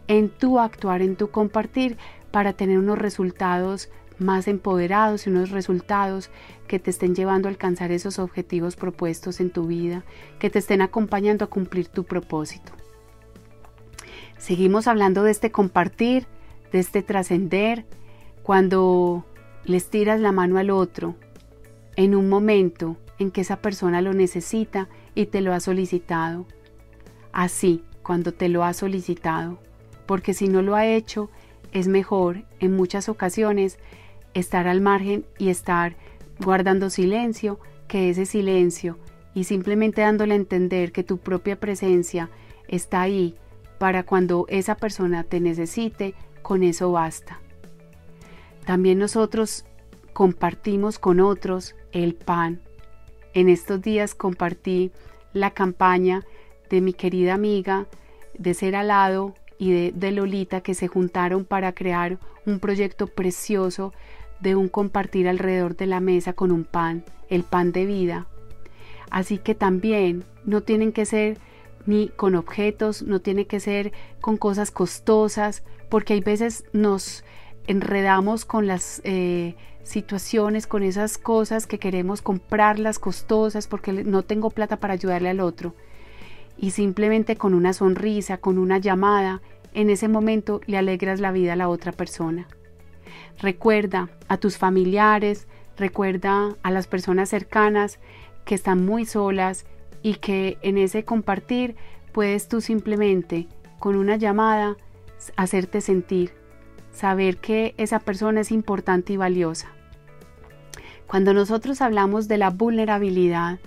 en 0.07 0.29
tu 0.29 0.59
actuar, 0.59 1.01
en 1.01 1.15
tu 1.15 1.31
compartir, 1.31 1.97
para 2.31 2.51
tener 2.51 2.79
unos 2.79 2.97
resultados 2.97 3.89
más 4.17 4.47
empoderados 4.47 5.25
y 5.25 5.29
unos 5.29 5.51
resultados 5.51 6.29
que 6.67 6.79
te 6.79 6.89
estén 6.89 7.15
llevando 7.15 7.47
a 7.47 7.51
alcanzar 7.51 7.91
esos 7.91 8.19
objetivos 8.19 8.75
propuestos 8.75 9.39
en 9.39 9.49
tu 9.49 9.67
vida, 9.67 10.03
que 10.39 10.49
te 10.49 10.59
estén 10.59 10.81
acompañando 10.81 11.45
a 11.45 11.49
cumplir 11.49 11.87
tu 11.87 12.03
propósito. 12.03 12.71
Seguimos 14.37 14.87
hablando 14.87 15.23
de 15.23 15.31
este 15.31 15.51
compartir, 15.51 16.27
de 16.71 16.79
este 16.79 17.01
trascender, 17.01 17.85
cuando 18.43 19.25
les 19.63 19.89
tiras 19.89 20.19
la 20.19 20.31
mano 20.31 20.57
al 20.57 20.69
otro, 20.69 21.15
en 21.95 22.15
un 22.15 22.29
momento 22.29 22.97
en 23.17 23.31
que 23.31 23.41
esa 23.41 23.57
persona 23.57 24.01
lo 24.01 24.13
necesita 24.13 24.89
y 25.15 25.27
te 25.27 25.41
lo 25.41 25.53
ha 25.53 25.59
solicitado. 25.59 26.45
Así, 27.31 27.83
cuando 28.03 28.33
te 28.33 28.49
lo 28.49 28.63
ha 28.63 28.73
solicitado, 28.73 29.57
porque 30.05 30.33
si 30.33 30.47
no 30.47 30.61
lo 30.61 30.75
ha 30.75 30.85
hecho, 30.85 31.29
es 31.71 31.87
mejor 31.87 32.43
en 32.59 32.75
muchas 32.75 33.09
ocasiones 33.09 33.79
estar 34.35 34.67
al 34.67 34.81
margen 34.81 35.25
y 35.39 35.49
estar 35.49 35.95
guardando 36.39 36.91
silencio 36.91 37.59
que 37.87 38.11
ese 38.11 38.27
silencio 38.27 38.99
y 39.33 39.45
simplemente 39.45 40.01
dándole 40.01 40.33
a 40.33 40.37
entender 40.37 40.91
que 40.91 41.03
tu 41.03 41.17
propia 41.17 41.59
presencia 41.59 42.29
está 42.67 43.01
ahí 43.01 43.35
para 43.79 44.03
cuando 44.03 44.45
esa 44.47 44.75
persona 44.75 45.23
te 45.23 45.39
necesite, 45.39 46.13
con 46.41 46.63
eso 46.63 46.91
basta. 46.91 47.39
También 48.65 48.99
nosotros 48.99 49.65
compartimos 50.13 50.99
con 50.99 51.19
otros 51.19 51.75
el 51.91 52.15
pan. 52.15 52.61
En 53.33 53.49
estos 53.49 53.81
días 53.81 54.15
compartí 54.15 54.91
la 55.33 55.51
campaña 55.51 56.23
de 56.69 56.81
mi 56.81 56.93
querida 56.93 57.33
amiga 57.33 57.87
de 58.37 58.53
Ser 58.53 58.75
Alado 58.75 59.35
y 59.57 59.71
de, 59.71 59.91
de, 59.93 60.11
Lolita 60.11 60.61
que 60.61 60.73
se 60.73 60.87
juntaron 60.87 61.45
para 61.45 61.73
crear 61.73 62.19
un 62.45 62.59
proyecto 62.59 63.07
precioso 63.07 63.93
de 64.39 64.55
un 64.55 64.67
compartir 64.67 65.27
alrededor 65.27 65.75
de 65.75 65.87
la 65.87 65.99
mesa 65.99 66.33
con 66.33 66.51
un 66.51 66.63
pan, 66.63 67.03
el 67.29 67.43
pan 67.43 67.71
de 67.71 67.85
vida. 67.85 68.27
Así 69.09 69.37
que 69.37 69.55
también 69.55 70.23
no 70.45 70.61
tienen 70.61 70.91
que 70.91 71.05
ser 71.05 71.37
ni 71.85 72.09
con 72.09 72.35
objetos, 72.35 73.03
no 73.03 73.19
tiene 73.19 73.45
que 73.45 73.59
ser 73.59 73.93
con 74.21 74.37
cosas 74.37 74.71
costosas, 74.71 75.63
porque 75.89 76.13
hay 76.13 76.21
veces 76.21 76.65
nos 76.73 77.23
enredamos 77.67 78.45
con 78.45 78.67
las 78.67 79.01
eh, 79.03 79.55
situaciones, 79.83 80.67
con 80.67 80.83
esas 80.83 81.17
cosas 81.17 81.67
que 81.67 81.79
queremos 81.79 82.21
comprarlas 82.21 82.99
costosas 82.99 83.67
porque 83.67 83.93
no 83.93 84.23
tengo 84.23 84.49
plata 84.49 84.77
para 84.77 84.93
ayudarle 84.93 85.29
al 85.29 85.39
otro. 85.39 85.75
Y 86.57 86.71
simplemente 86.71 87.35
con 87.35 87.53
una 87.53 87.73
sonrisa, 87.73 88.37
con 88.37 88.57
una 88.57 88.77
llamada, 88.77 89.41
en 89.73 89.89
ese 89.89 90.07
momento 90.07 90.61
le 90.65 90.77
alegras 90.77 91.19
la 91.19 91.31
vida 91.31 91.53
a 91.53 91.57
la 91.57 91.69
otra 91.69 91.91
persona. 91.91 92.47
Recuerda 93.39 94.09
a 94.27 94.37
tus 94.37 94.57
familiares, 94.57 95.47
recuerda 95.77 96.55
a 96.63 96.71
las 96.71 96.87
personas 96.87 97.29
cercanas 97.29 97.99
que 98.45 98.55
están 98.55 98.85
muy 98.85 99.05
solas 99.05 99.65
y 100.01 100.15
que 100.15 100.57
en 100.61 100.77
ese 100.77 101.03
compartir 101.03 101.75
puedes 102.11 102.47
tú 102.47 102.61
simplemente 102.61 103.47
con 103.79 103.95
una 103.95 104.15
llamada 104.15 104.77
hacerte 105.35 105.81
sentir, 105.81 106.31
saber 106.91 107.37
que 107.37 107.73
esa 107.77 107.99
persona 107.99 108.41
es 108.41 108.51
importante 108.51 109.13
y 109.13 109.17
valiosa. 109.17 109.69
Cuando 111.07 111.33
nosotros 111.33 111.81
hablamos 111.81 112.27
de 112.27 112.37
la 112.37 112.49
vulnerabilidad, 112.49 113.59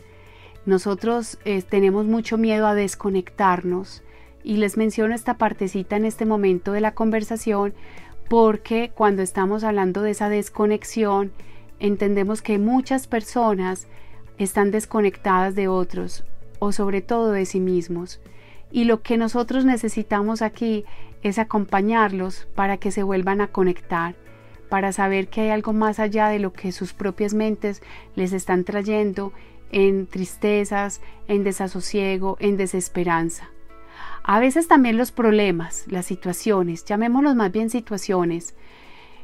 nosotros 0.66 1.38
eh, 1.44 1.62
tenemos 1.62 2.06
mucho 2.06 2.36
miedo 2.36 2.66
a 2.66 2.74
desconectarnos 2.74 4.02
y 4.42 4.56
les 4.56 4.76
menciono 4.76 5.14
esta 5.14 5.38
partecita 5.38 5.96
en 5.96 6.04
este 6.04 6.24
momento 6.24 6.72
de 6.72 6.80
la 6.80 6.94
conversación 6.94 7.74
porque 8.28 8.90
cuando 8.94 9.22
estamos 9.22 9.64
hablando 9.64 10.02
de 10.02 10.10
esa 10.10 10.28
desconexión 10.28 11.32
entendemos 11.80 12.42
que 12.42 12.58
muchas 12.58 13.06
personas 13.06 13.86
están 14.38 14.70
desconectadas 14.70 15.54
de 15.54 15.68
otros 15.68 16.24
o 16.58 16.72
sobre 16.72 17.00
todo 17.00 17.32
de 17.32 17.46
sí 17.46 17.60
mismos. 17.60 18.20
Y 18.70 18.84
lo 18.84 19.00
que 19.02 19.16
nosotros 19.16 19.64
necesitamos 19.64 20.42
aquí 20.42 20.84
es 21.22 21.38
acompañarlos 21.38 22.46
para 22.54 22.76
que 22.76 22.90
se 22.90 23.02
vuelvan 23.02 23.40
a 23.40 23.48
conectar, 23.48 24.14
para 24.68 24.92
saber 24.92 25.28
que 25.28 25.42
hay 25.42 25.50
algo 25.50 25.72
más 25.72 25.98
allá 25.98 26.28
de 26.28 26.38
lo 26.38 26.52
que 26.52 26.72
sus 26.72 26.92
propias 26.92 27.32
mentes 27.32 27.82
les 28.14 28.32
están 28.32 28.64
trayendo 28.64 29.32
en 29.72 30.06
tristezas, 30.06 31.00
en 31.26 31.44
desasosiego, 31.44 32.36
en 32.40 32.56
desesperanza. 32.56 33.50
A 34.30 34.40
veces 34.40 34.68
también 34.68 34.98
los 34.98 35.10
problemas, 35.10 35.86
las 35.88 36.04
situaciones, 36.04 36.84
llamémoslos 36.84 37.34
más 37.34 37.50
bien 37.50 37.70
situaciones, 37.70 38.54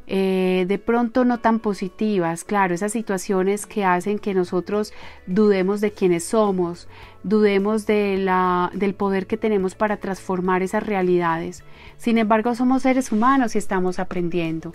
eh, 0.07 0.65
de 0.67 0.79
pronto 0.79 1.27
no 1.27 1.41
tan 1.41 1.61
positivas, 1.61 2.43
claro, 2.43 2.73
esas 2.73 2.93
situaciones 2.93 3.67
que 3.67 3.85
hacen 3.85 4.19
que 4.19 4.33
nosotros 4.33 4.95
dudemos 5.27 5.83
de 5.83 5.93
quienes 5.93 6.25
somos, 6.25 6.89
dudemos 7.23 7.85
del 7.85 8.95
poder 8.97 9.27
que 9.27 9.37
tenemos 9.37 9.75
para 9.75 9.99
transformar 9.99 10.63
esas 10.63 10.83
realidades. 10.83 11.65
Sin 11.99 12.17
embargo, 12.17 12.55
somos 12.55 12.81
seres 12.81 13.13
humanos 13.13 13.57
y 13.57 13.59
estamos 13.59 13.99
aprendiendo. 13.99 14.73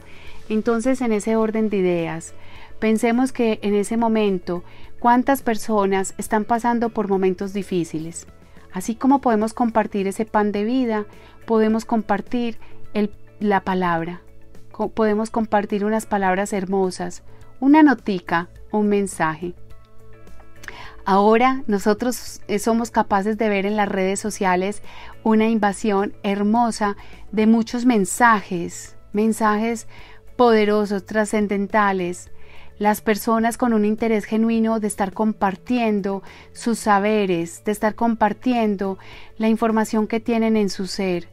Entonces, 0.48 1.02
en 1.02 1.12
ese 1.12 1.38
orden 1.38 1.72
de 1.72 1.78
ideas, 1.78 2.36
pensemos 2.78 3.32
que 3.32 3.58
en 3.64 3.74
ese 3.74 3.98
momento, 3.98 4.64
¿cuántas 5.00 5.42
personas 5.42 6.14
están 6.20 6.46
pasando 6.46 6.90
por 6.90 7.08
momentos 7.08 7.52
difíciles? 7.52 8.28
Así 8.74 8.96
como 8.96 9.22
podemos 9.22 9.54
compartir 9.54 10.08
ese 10.08 10.26
pan 10.26 10.52
de 10.52 10.64
vida, 10.64 11.06
podemos 11.46 11.86
compartir 11.86 12.60
la 13.40 13.62
palabra, 13.62 14.22
podemos 14.94 15.30
compartir 15.30 15.86
unas 15.86 16.06
palabras 16.06 16.52
hermosas, 16.52 17.24
una 17.60 17.84
notica, 17.84 18.50
un 18.72 18.90
mensaje. 18.90 19.54
Ahora 21.06 21.64
nosotros 21.68 22.42
eh, 22.48 22.60
somos 22.60 22.92
capaces 22.92 23.38
de 23.38 23.50
ver 23.50 23.66
en 23.66 23.76
las 23.76 23.90
redes 23.90 24.20
sociales 24.20 24.84
una 25.24 25.48
invasión 25.48 26.14
hermosa 26.22 26.98
de 27.32 27.48
muchos 27.48 27.86
mensajes, 27.86 28.96
mensajes 29.14 29.88
poderosos, 30.36 31.06
trascendentales, 31.06 32.30
las 32.80 33.02
personas 33.02 33.58
con 33.58 33.74
un 33.74 33.86
interés 33.86 34.26
genuino 34.26 34.80
de 34.80 34.88
estar 34.88 35.14
compartiendo 35.14 36.24
sus 36.54 36.80
saberes, 36.80 37.64
de 37.66 37.74
estar 37.74 37.94
compartiendo 37.94 38.98
la 39.38 39.50
información 39.50 40.08
que 40.08 40.20
tienen 40.20 40.58
en 40.58 40.70
su 40.70 40.88
ser. 40.88 41.28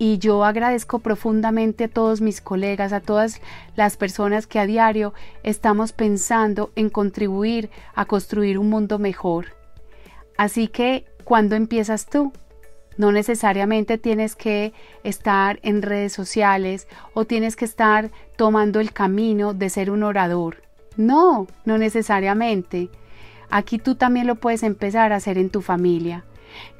Y 0.00 0.18
yo 0.18 0.44
agradezco 0.44 0.98
profundamente 0.98 1.84
a 1.84 1.88
todos 1.88 2.20
mis 2.20 2.40
colegas, 2.40 2.92
a 2.92 3.00
todas 3.00 3.40
las 3.74 3.96
personas 3.96 4.46
que 4.46 4.60
a 4.60 4.66
diario 4.66 5.14
estamos 5.42 5.92
pensando 5.92 6.70
en 6.76 6.90
contribuir 6.90 7.70
a 7.94 8.04
construir 8.04 8.58
un 8.58 8.68
mundo 8.68 8.98
mejor. 8.98 9.56
Así 10.36 10.68
que, 10.68 11.06
¿cuándo 11.24 11.56
empiezas 11.56 12.06
tú? 12.06 12.32
No 12.98 13.10
necesariamente 13.10 13.96
tienes 13.96 14.36
que 14.36 14.74
estar 15.04 15.58
en 15.62 15.80
redes 15.80 16.12
sociales 16.12 16.86
o 17.14 17.24
tienes 17.24 17.56
que 17.56 17.64
estar 17.64 18.10
tomando 18.36 18.80
el 18.80 18.92
camino 18.92 19.54
de 19.54 19.70
ser 19.70 19.90
un 19.90 20.02
orador. 20.02 20.62
No, 20.96 21.46
no 21.64 21.78
necesariamente. 21.78 22.90
Aquí 23.48 23.78
tú 23.78 23.94
también 23.94 24.26
lo 24.26 24.34
puedes 24.34 24.62
empezar 24.62 25.12
a 25.12 25.16
hacer 25.16 25.38
en 25.38 25.48
tu 25.48 25.62
familia. 25.62 26.24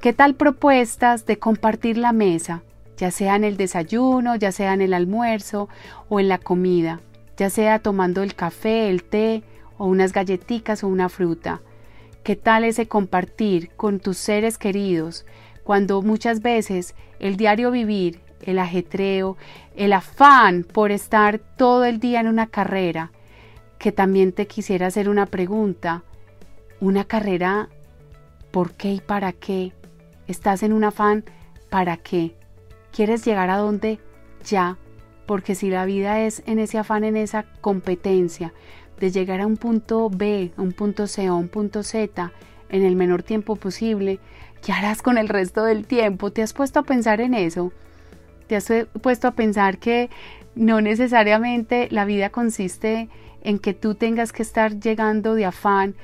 ¿Qué 0.03 0.13
tal 0.13 0.35
propuestas 0.35 1.25
de 1.25 1.39
compartir 1.39 1.97
la 1.97 2.13
mesa? 2.13 2.63
ya 2.99 3.13
sea 3.13 3.37
en 3.37 3.45
el 3.45 3.57
desayuno, 3.57 4.37
ya 4.37 4.53
sea 4.53 4.75
en 4.75 4.83
el 4.83 4.93
almuerzo 4.93 5.69
o 6.09 6.21
en 6.21 6.29
la 6.29 6.39
comida, 6.39 7.01
ya 7.37 7.49
sea 7.49 7.79
tomando 7.79 8.23
el 8.23 8.35
café, 8.35 8.91
el 8.91 9.05
té 9.05 9.45
o 9.79 9.87
unas 9.87 10.13
galletitas 10.13 10.83
o 10.83 10.89
una 10.89 11.09
fruta. 11.09 11.63
¿Qué 12.25 12.37
tal 12.37 12.65
ese 12.65 12.89
compartir 12.89 13.71
con 13.77 14.01
tus 14.01 14.19
seres 14.19 14.59
queridos 14.59 15.25
cuando 15.69 16.01
muchas 16.01 16.41
veces 16.41 16.95
el 17.21 17.37
diario 17.37 17.71
vivir, 17.71 18.23
el 18.41 18.59
ajetreo, 18.59 19.37
el 19.77 19.93
afán 19.93 20.65
por 20.65 20.93
estar 20.93 21.41
todo 21.41 21.85
el 21.85 22.01
día 22.01 22.21
en 22.21 22.27
una 22.27 22.47
carrera, 22.47 23.13
que 23.79 23.93
también 23.93 24.33
te 24.33 24.47
quisiera 24.47 24.87
hacer 24.87 25.11
una 25.11 25.27
pregunta, 25.27 26.05
una 26.81 27.05
carrera, 27.05 27.69
¿por 28.51 28.73
qué 28.73 28.93
y 28.93 29.01
para 29.01 29.35
qué? 29.35 29.75
¿Estás 30.27 30.63
en 30.63 30.73
un 30.73 30.85
afán 30.85 31.25
para 31.69 31.99
qué? 31.99 32.35
¿Quieres 32.91 33.23
llegar 33.27 33.51
a 33.51 33.59
dónde? 33.59 33.99
Ya, 34.47 34.79
porque 35.27 35.55
si 35.55 35.69
la 35.69 35.85
vida 35.85 36.23
es 36.23 36.43
en 36.47 36.61
ese 36.61 36.79
afán, 36.79 37.05
en 37.05 37.19
esa 37.19 37.45
competencia 37.61 38.55
de 38.99 39.11
llegar 39.11 39.43
a 39.43 39.47
un 39.47 39.59
punto 39.59 40.09
B, 40.09 40.51
un 40.57 40.73
punto 40.73 41.07
C 41.07 41.29
o 41.29 41.37
un 41.37 41.49
punto 41.49 41.83
Z 41.83 42.33
en 42.71 42.85
el 42.85 42.97
menor 42.97 43.23
tiempo 43.23 43.57
posible, 43.57 44.19
¿qué 44.63 44.73
harás 44.73 45.03
con 45.03 45.19
el 45.19 45.29
resto 45.29 45.65
del 45.65 45.87
tiempo? 45.87 46.31
¿Te 46.31 46.43
has 46.43 46.53
puesto 46.53 46.81
a 46.81 46.83
pensar 46.83 47.21
en 47.21 47.35
eso? 47.35 47.73
¿Te 48.47 48.57
has 48.57 48.71
puesto 49.03 49.29
a 49.29 49.33
pensar 49.33 49.79
que 49.79 50.11
no 50.55 50.81
necesariamente 50.81 51.89
la 51.91 52.05
vida 52.05 52.31
consiste 52.31 53.09
en 53.43 53.59
que 53.59 53.75
tú 53.75 53.95
tengas 53.95 54.33
que 54.33 54.43
estar 54.43 54.81
llegando 54.81 55.35
de 55.35 55.45
afán, 55.45 55.95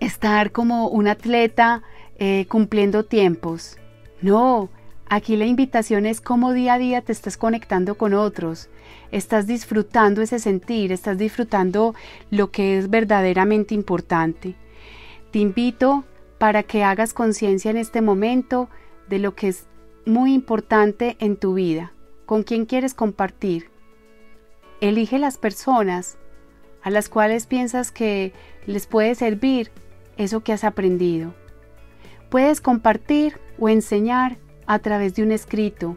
estar 0.00 0.52
como 0.52 0.88
un 0.88 1.08
atleta 1.08 1.82
eh, 2.18 2.46
cumpliendo 2.48 3.04
tiempos? 3.04 3.76
No, 4.22 4.70
aquí 5.08 5.36
la 5.36 5.46
invitación 5.46 6.06
es 6.06 6.20
cómo 6.20 6.52
día 6.52 6.74
a 6.74 6.78
día 6.78 7.02
te 7.02 7.12
estás 7.12 7.36
conectando 7.36 7.96
con 7.96 8.14
otros, 8.14 8.68
estás 9.10 9.46
disfrutando 9.46 10.22
ese 10.22 10.38
sentir, 10.38 10.92
estás 10.92 11.18
disfrutando 11.18 11.94
lo 12.30 12.50
que 12.50 12.78
es 12.78 12.88
verdaderamente 12.88 13.74
importante. 13.74 14.54
Te 15.32 15.40
invito 15.40 16.04
para 16.38 16.62
que 16.62 16.84
hagas 16.84 17.14
conciencia 17.14 17.70
en 17.70 17.76
este 17.76 18.02
momento 18.02 18.68
de 19.08 19.18
lo 19.18 19.34
que 19.34 19.48
es 19.48 19.66
muy 20.04 20.34
importante 20.34 21.16
en 21.18 21.36
tu 21.36 21.54
vida, 21.54 21.92
con 22.26 22.42
quién 22.42 22.66
quieres 22.66 22.94
compartir. 22.94 23.70
Elige 24.80 25.18
las 25.18 25.38
personas 25.38 26.18
a 26.82 26.90
las 26.90 27.08
cuales 27.08 27.46
piensas 27.46 27.90
que 27.90 28.32
les 28.66 28.86
puede 28.86 29.14
servir 29.14 29.70
eso 30.16 30.42
que 30.42 30.52
has 30.52 30.64
aprendido. 30.64 31.34
Puedes 32.30 32.60
compartir 32.60 33.40
o 33.58 33.68
enseñar 33.68 34.38
a 34.66 34.78
través 34.78 35.14
de 35.14 35.22
un 35.22 35.32
escrito. 35.32 35.96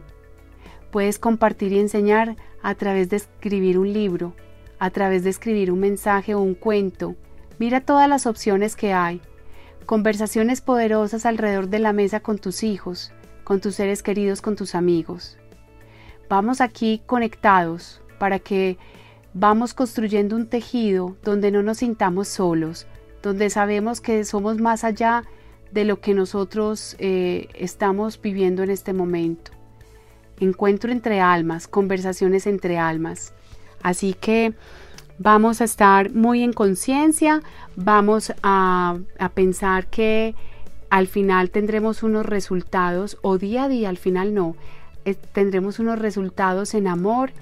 Puedes 0.90 1.18
compartir 1.18 1.72
y 1.72 1.78
enseñar 1.78 2.36
a 2.62 2.74
través 2.74 3.10
de 3.10 3.16
escribir 3.16 3.78
un 3.78 3.92
libro, 3.92 4.34
a 4.78 4.90
través 4.90 5.24
de 5.24 5.30
escribir 5.30 5.70
un 5.70 5.80
mensaje 5.80 6.34
o 6.34 6.40
un 6.40 6.54
cuento. 6.54 7.14
Mira 7.58 7.80
todas 7.80 8.08
las 8.08 8.26
opciones 8.26 8.76
que 8.76 8.92
hay. 8.92 9.20
Conversaciones 9.86 10.60
poderosas 10.60 11.26
alrededor 11.26 11.68
de 11.68 11.78
la 11.80 11.92
mesa 11.92 12.20
con 12.20 12.38
tus 12.38 12.62
hijos, 12.62 13.12
con 13.44 13.60
tus 13.60 13.74
seres 13.74 14.02
queridos, 14.02 14.40
con 14.40 14.56
tus 14.56 14.74
amigos. 14.74 15.36
Vamos 16.28 16.60
aquí 16.60 17.02
conectados 17.06 18.00
para 18.18 18.38
que 18.38 18.78
vamos 19.34 19.74
construyendo 19.74 20.36
un 20.36 20.46
tejido 20.46 21.16
donde 21.24 21.50
no 21.50 21.62
nos 21.62 21.78
sintamos 21.78 22.28
solos, 22.28 22.86
donde 23.22 23.50
sabemos 23.50 24.00
que 24.00 24.24
somos 24.24 24.58
más 24.58 24.84
allá 24.84 25.24
de 25.72 25.84
lo 25.84 26.00
que 26.00 26.14
nosotros 26.14 26.96
eh, 26.98 27.48
estamos 27.54 28.20
viviendo 28.20 28.62
en 28.62 28.70
este 28.70 28.92
momento. 28.92 29.52
Encuentro 30.38 30.90
entre 30.90 31.20
almas, 31.20 31.68
conversaciones 31.68 32.46
entre 32.46 32.78
almas. 32.78 33.34
Así 33.82 34.14
que 34.14 34.54
vamos 35.20 35.60
a 35.60 35.64
estar 35.64 36.12
muy 36.14 36.42
en 36.42 36.54
conciencia, 36.54 37.42
vamos 37.76 38.32
a, 38.42 38.98
pensar 39.34 39.86
que 39.86 40.34
al 40.88 41.06
final 41.08 41.50
tendremos 41.50 42.02
unos 42.02 42.24
resultados, 42.24 43.18
o 43.20 43.36
día 43.36 43.64
a 43.64 43.68
día 43.68 43.90
al 43.90 43.98
final 43.98 44.32
no, 44.32 44.56
eh, 45.04 45.14
tendremos 45.14 45.78
unos 45.78 45.98
resultados 45.98 46.72
en 46.74 46.88
amor. 46.88 47.32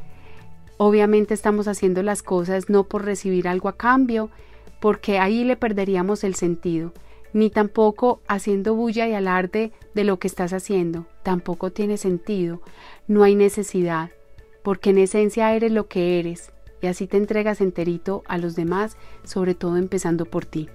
Obviamente 0.77 1.35
estamos 1.35 1.69
haciendo 1.69 2.03
las 2.03 2.25
cosas 2.25 2.69
no 2.69 2.83
por 2.83 3.05
recibir 3.05 3.47
algo 3.47 3.69
a 3.69 3.77
cambio, 3.77 4.29
porque 4.81 5.21
ahí 5.21 5.45
le 5.45 5.57
perderíamos 5.57 6.25
el 6.25 6.35
sentido, 6.35 6.93
ni 7.33 7.49
tampoco 7.49 8.21
haciendo 8.27 8.75
bulla 8.75 9.07
y 9.07 9.15
alarde 9.15 9.71
de 9.95 10.03
lo 10.03 10.19
que 10.19 10.27
estás 10.27 10.53
haciendo, 10.53 11.07
tampoco 11.23 11.71
tiene 11.71 11.97
sentido, 11.97 12.61
no 13.07 13.23
hay 13.23 13.37
necesidad, 13.37 14.11
porque 14.65 14.91
en 14.91 14.99
esencia 14.99 15.55
eres 15.55 15.71
lo 15.71 15.87
que 15.87 16.19
eres, 16.19 16.53
y 16.81 16.87
así 16.87 17.07
te 17.07 17.17
entregas 17.17 17.61
enterito 17.61 18.23
a 18.27 18.39
los 18.39 18.55
demás, 18.55 18.97
sobre 19.25 19.55
todo 19.55 19.77
empezando 19.77 20.25
por 20.25 20.45
ti. 20.45 20.69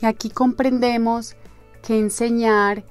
Y 0.00 0.06
aquí 0.06 0.30
comprendemos 0.30 1.36
que 1.82 1.98
enseñar 1.98 2.84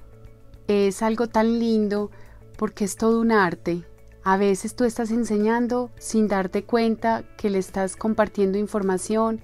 es 0.67 1.01
algo 1.01 1.27
tan 1.27 1.59
lindo 1.59 2.11
porque 2.57 2.85
es 2.85 2.95
todo 2.95 3.19
un 3.19 3.31
arte. 3.31 3.83
A 4.23 4.37
veces 4.37 4.75
tú 4.75 4.85
estás 4.85 5.11
enseñando 5.11 5.91
sin 5.99 6.27
darte 6.27 6.63
cuenta 6.63 7.23
que 7.37 7.49
le 7.49 7.59
estás 7.59 7.95
compartiendo 7.95 8.57
información 8.57 9.41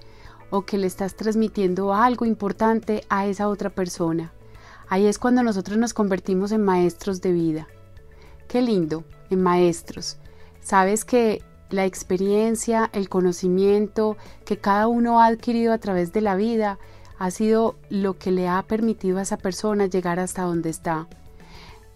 o 0.50 0.62
que 0.66 0.78
le 0.78 0.86
estás 0.86 1.14
transmitiendo 1.14 1.94
algo 1.94 2.26
importante 2.26 3.04
a 3.08 3.26
esa 3.26 3.48
otra 3.48 3.70
persona. 3.70 4.32
Ahí 4.88 5.06
es 5.06 5.18
cuando 5.18 5.42
nosotros 5.42 5.78
nos 5.78 5.94
convertimos 5.94 6.52
en 6.52 6.64
maestros 6.64 7.20
de 7.20 7.32
vida. 7.32 7.68
Qué 8.48 8.60
lindo, 8.60 9.04
en 9.30 9.42
maestros. 9.42 10.18
Sabes 10.60 11.04
que 11.04 11.42
la 11.72 11.86
experiencia, 11.86 12.90
el 12.92 13.08
conocimiento 13.08 14.16
que 14.44 14.58
cada 14.58 14.86
uno 14.88 15.20
ha 15.20 15.26
adquirido 15.26 15.72
a 15.72 15.78
través 15.78 16.12
de 16.12 16.20
la 16.20 16.36
vida 16.36 16.78
ha 17.18 17.30
sido 17.30 17.76
lo 17.88 18.18
que 18.18 18.30
le 18.32 18.48
ha 18.48 18.62
permitido 18.62 19.18
a 19.18 19.22
esa 19.22 19.36
persona 19.36 19.86
llegar 19.86 20.18
hasta 20.18 20.42
donde 20.42 20.70
está. 20.70 21.06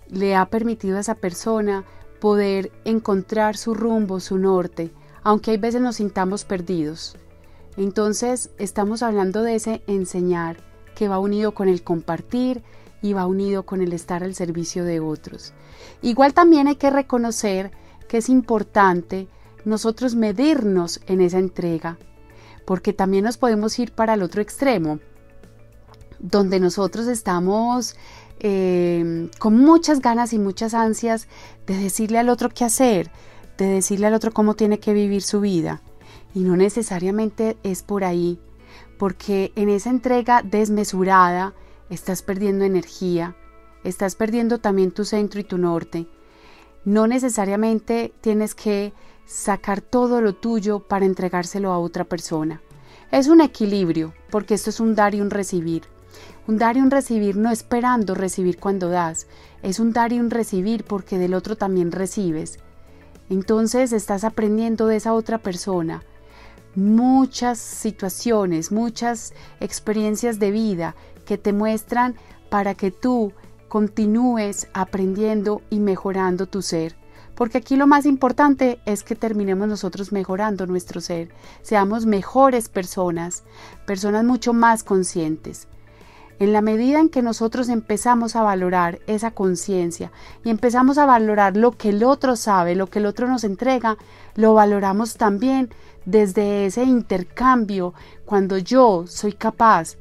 Le 0.09 0.37
ha 0.37 0.47
permitido 0.47 0.97
a 0.99 1.01
esa 1.01 1.17
persona 1.17 1.85
poder 2.21 2.71
encontrar 2.85 3.57
su 3.57 3.75
rumbo, 3.75 4.21
su 4.21 4.39
norte, 4.39 4.93
aunque 5.23 5.51
hay 5.51 5.57
veces 5.57 5.81
nos 5.81 5.97
sintamos 5.97 6.45
perdidos. 6.45 7.17
Entonces 7.77 8.51
estamos 8.59 9.03
hablando 9.03 9.43
de 9.43 9.57
ese 9.57 9.83
enseñar 9.87 10.59
que 10.95 11.09
va 11.09 11.19
unido 11.19 11.53
con 11.53 11.69
el 11.69 11.83
compartir 11.83 12.62
y 13.03 13.12
va 13.12 13.27
unido 13.27 13.65
con 13.65 13.83
el 13.83 13.93
estar 13.93 14.23
al 14.23 14.35
servicio 14.35 14.85
de 14.85 15.01
otros. 15.01 15.53
Igual 16.03 16.35
también 16.35 16.69
hay 16.69 16.77
que 16.77 16.91
reconocer 16.91 17.71
que 18.09 18.19
es 18.19 18.29
importante 18.29 19.29
nosotros 19.66 20.14
medirnos 20.14 21.00
en 21.09 21.20
esa 21.20 21.38
entrega, 21.38 21.98
porque 22.64 22.92
también 22.92 23.24
nos 23.24 23.37
podemos 23.37 23.79
ir 23.79 23.92
para 23.92 24.14
el 24.14 24.22
otro 24.22 24.40
extremo, 24.40 25.00
donde 26.20 26.61
nosotros 26.61 27.09
estamos 27.09 27.96
eh, 28.38 29.29
con 29.38 29.59
muchas 29.59 30.00
ganas 30.00 30.33
y 30.33 30.38
muchas 30.38 30.72
ansias 30.72 31.26
de 31.66 31.76
decirle 31.76 32.18
al 32.18 32.29
otro 32.29 32.48
qué 32.48 32.64
hacer, 32.64 33.11
de 33.59 33.66
decirle 33.66 34.07
al 34.07 34.14
otro 34.14 34.31
cómo 34.33 34.55
tiene 34.55 34.79
que 34.79 34.94
vivir 34.94 35.22
su 35.22 35.40
vida. 35.40 35.83
Y 36.33 36.40
no 36.40 36.57
necesariamente 36.57 37.57
es 37.64 37.83
por 37.83 38.05
ahí, 38.05 38.38
porque 38.98 39.52
en 39.57 39.68
esa 39.68 39.90
entrega 39.90 40.42
desmesurada 40.42 41.55
estás 41.90 42.22
perdiendo 42.22 42.64
energía, 42.64 43.35
estás 43.83 44.14
perdiendo 44.14 44.59
también 44.59 44.92
tu 44.92 45.05
centro 45.05 45.40
y 45.40 45.44
tu 45.44 45.59
norte. 45.59 46.07
No 46.85 47.09
necesariamente 47.09 48.12
tienes 48.20 48.55
que 48.55 48.92
sacar 49.27 49.81
todo 49.81 50.21
lo 50.21 50.35
tuyo 50.35 50.81
para 50.81 51.05
entregárselo 51.05 51.73
a 51.73 51.79
otra 51.79 52.05
persona. 52.05 52.62
Es 53.11 53.29
un 53.29 53.41
equilibrio, 53.41 54.15
porque 54.31 54.55
esto 54.55 54.71
es 54.71 54.81
un 54.81 54.95
dar 54.95 55.15
y 55.15 55.21
un 55.21 55.31
recibir. 55.31 55.83
Un 56.47 56.59
dar 56.59 56.77
y 56.77 56.81
un 56.81 56.91
recibir 56.91 57.37
no 57.37 57.51
esperando 57.51 58.15
recibir 58.15 58.59
cuando 58.59 58.89
das, 58.89 59.27
es 59.62 59.81
un 59.81 59.93
dar 59.93 60.12
y 60.12 60.21
un 60.21 60.31
recibir 60.31 60.85
porque 60.85 61.19
del 61.19 61.35
otro 61.35 61.57
también 61.57 61.93
recibes. 61.93 62.59
Entonces 63.29 63.93
estás 63.93 64.25
aprendiendo 64.25 64.87
de 64.87 64.97
esa 64.97 65.12
otra 65.12 65.39
persona 65.39 66.03
muchas 66.77 67.59
situaciones, 67.59 68.71
muchas 68.71 69.33
experiencias 69.61 70.39
de 70.39 70.51
vida 70.51 70.95
que 71.25 71.39
te 71.39 71.53
muestran 71.53 72.15
para 72.51 72.75
que 72.75 72.91
tú 72.91 73.33
continúes 73.69 74.69
aprendiendo 74.75 75.62
y 75.71 75.81
mejorando 75.81 76.47
tu 76.47 76.62
ser. 76.62 76.95
Porque 77.37 77.59
aquí 77.59 77.77
lo 77.77 77.87
más 77.87 78.07
importante 78.07 78.81
es 78.87 79.03
que 79.05 79.14
terminemos 79.14 79.68
nosotros 79.68 80.11
mejorando 80.11 80.66
nuestro 80.66 81.01
ser, 81.01 81.29
seamos 81.62 82.07
mejores 82.07 82.68
personas, 82.70 83.44
personas 83.87 84.25
mucho 84.25 84.55
más 84.55 84.83
conscientes. 84.83 85.68
En 86.38 86.53
la 86.53 86.62
medida 86.62 86.99
en 86.99 87.09
que 87.09 87.22
nosotros 87.22 87.68
empezamos 87.68 88.37
a 88.37 88.42
valorar 88.42 89.01
esa 89.07 89.31
conciencia 89.31 90.12
y 90.44 90.51
empezamos 90.51 90.99
a 90.99 91.07
valorar 91.07 91.57
lo 91.57 91.72
que 91.72 91.90
el 91.90 92.05
otro 92.05 92.37
sabe, 92.37 92.75
lo 92.75 92.88
que 92.88 92.99
el 92.99 93.07
otro 93.07 93.29
nos 93.29 93.44
entrega, 93.44 93.96
lo 94.35 94.55
valoramos 94.55 95.14
también 95.14 95.70
desde 96.07 96.66
ese 96.66 96.85
intercambio, 96.85 97.94
cuando 98.25 98.59
yo 98.59 99.05
soy 99.07 99.33
capaz 99.33 99.96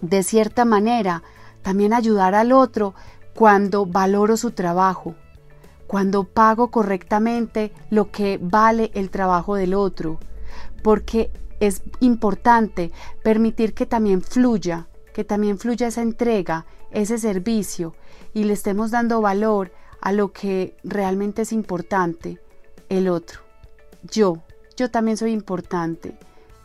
de 0.00 0.22
cierta 0.22 0.64
manera 0.64 1.22
también 1.62 1.92
ayudar 1.92 2.34
al 2.34 2.50
otro 2.52 2.94
cuando 3.34 3.86
valoro 3.86 4.36
su 4.36 4.50
trabajo, 4.50 5.14
cuando 5.92 6.24
pago 6.24 6.70
correctamente 6.70 7.70
lo 7.90 8.10
que 8.10 8.38
vale 8.40 8.90
el 8.94 9.10
trabajo 9.10 9.56
del 9.56 9.74
otro, 9.74 10.18
porque 10.82 11.30
es 11.60 11.82
importante 12.00 12.90
permitir 13.22 13.74
que 13.74 13.84
también 13.84 14.22
fluya, 14.22 14.86
que 15.12 15.22
también 15.22 15.58
fluya 15.58 15.88
esa 15.88 16.00
entrega, 16.00 16.64
ese 16.92 17.18
servicio 17.18 17.94
y 18.32 18.44
le 18.44 18.54
estemos 18.54 18.90
dando 18.90 19.20
valor 19.20 19.70
a 20.00 20.12
lo 20.12 20.32
que 20.32 20.74
realmente 20.82 21.42
es 21.42 21.52
importante, 21.52 22.40
el 22.88 23.06
otro. 23.06 23.40
Yo, 24.10 24.38
yo 24.78 24.90
también 24.90 25.18
soy 25.18 25.32
importante. 25.32 26.16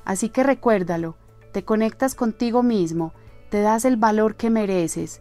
Así 0.05 0.29
que 0.29 0.43
recuérdalo, 0.43 1.17
te 1.51 1.65
conectas 1.65 2.15
contigo 2.15 2.63
mismo, 2.63 3.11
te 3.49 3.59
das 3.59 3.83
el 3.83 3.97
valor 3.97 4.35
que 4.35 4.49
mereces 4.49 5.19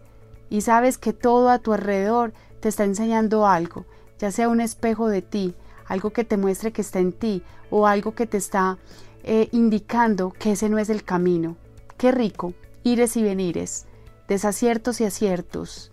y 0.49 0.61
sabes 0.61 0.97
que 0.97 1.13
todo 1.13 1.51
a 1.51 1.59
tu 1.59 1.73
alrededor 1.73 2.35
te 2.61 2.69
está 2.69 2.85
enseñando 2.85 3.49
algo 3.49 3.85
ya 4.19 4.31
sea 4.31 4.49
un 4.49 4.61
espejo 4.61 5.09
de 5.09 5.23
ti, 5.23 5.55
algo 5.87 6.11
que 6.11 6.25
te 6.25 6.37
muestre 6.37 6.73
que 6.73 6.83
está 6.83 6.99
en 6.99 7.13
ti 7.13 7.43
o 7.71 7.87
algo 7.87 8.15
que 8.15 8.27
te 8.27 8.37
está 8.37 8.79
eh, 9.23 9.49
indicando 9.53 10.33
que 10.33 10.53
ese 10.53 10.69
no 10.69 10.79
es 10.79 10.89
el 10.89 11.05
camino. 11.05 11.57
Qué 11.97 12.13
rico, 12.13 12.55
ires 12.83 13.17
y 13.17 13.23
venires, 13.23 13.87
desaciertos 14.29 15.01
y 15.01 15.05
aciertos. 15.05 15.93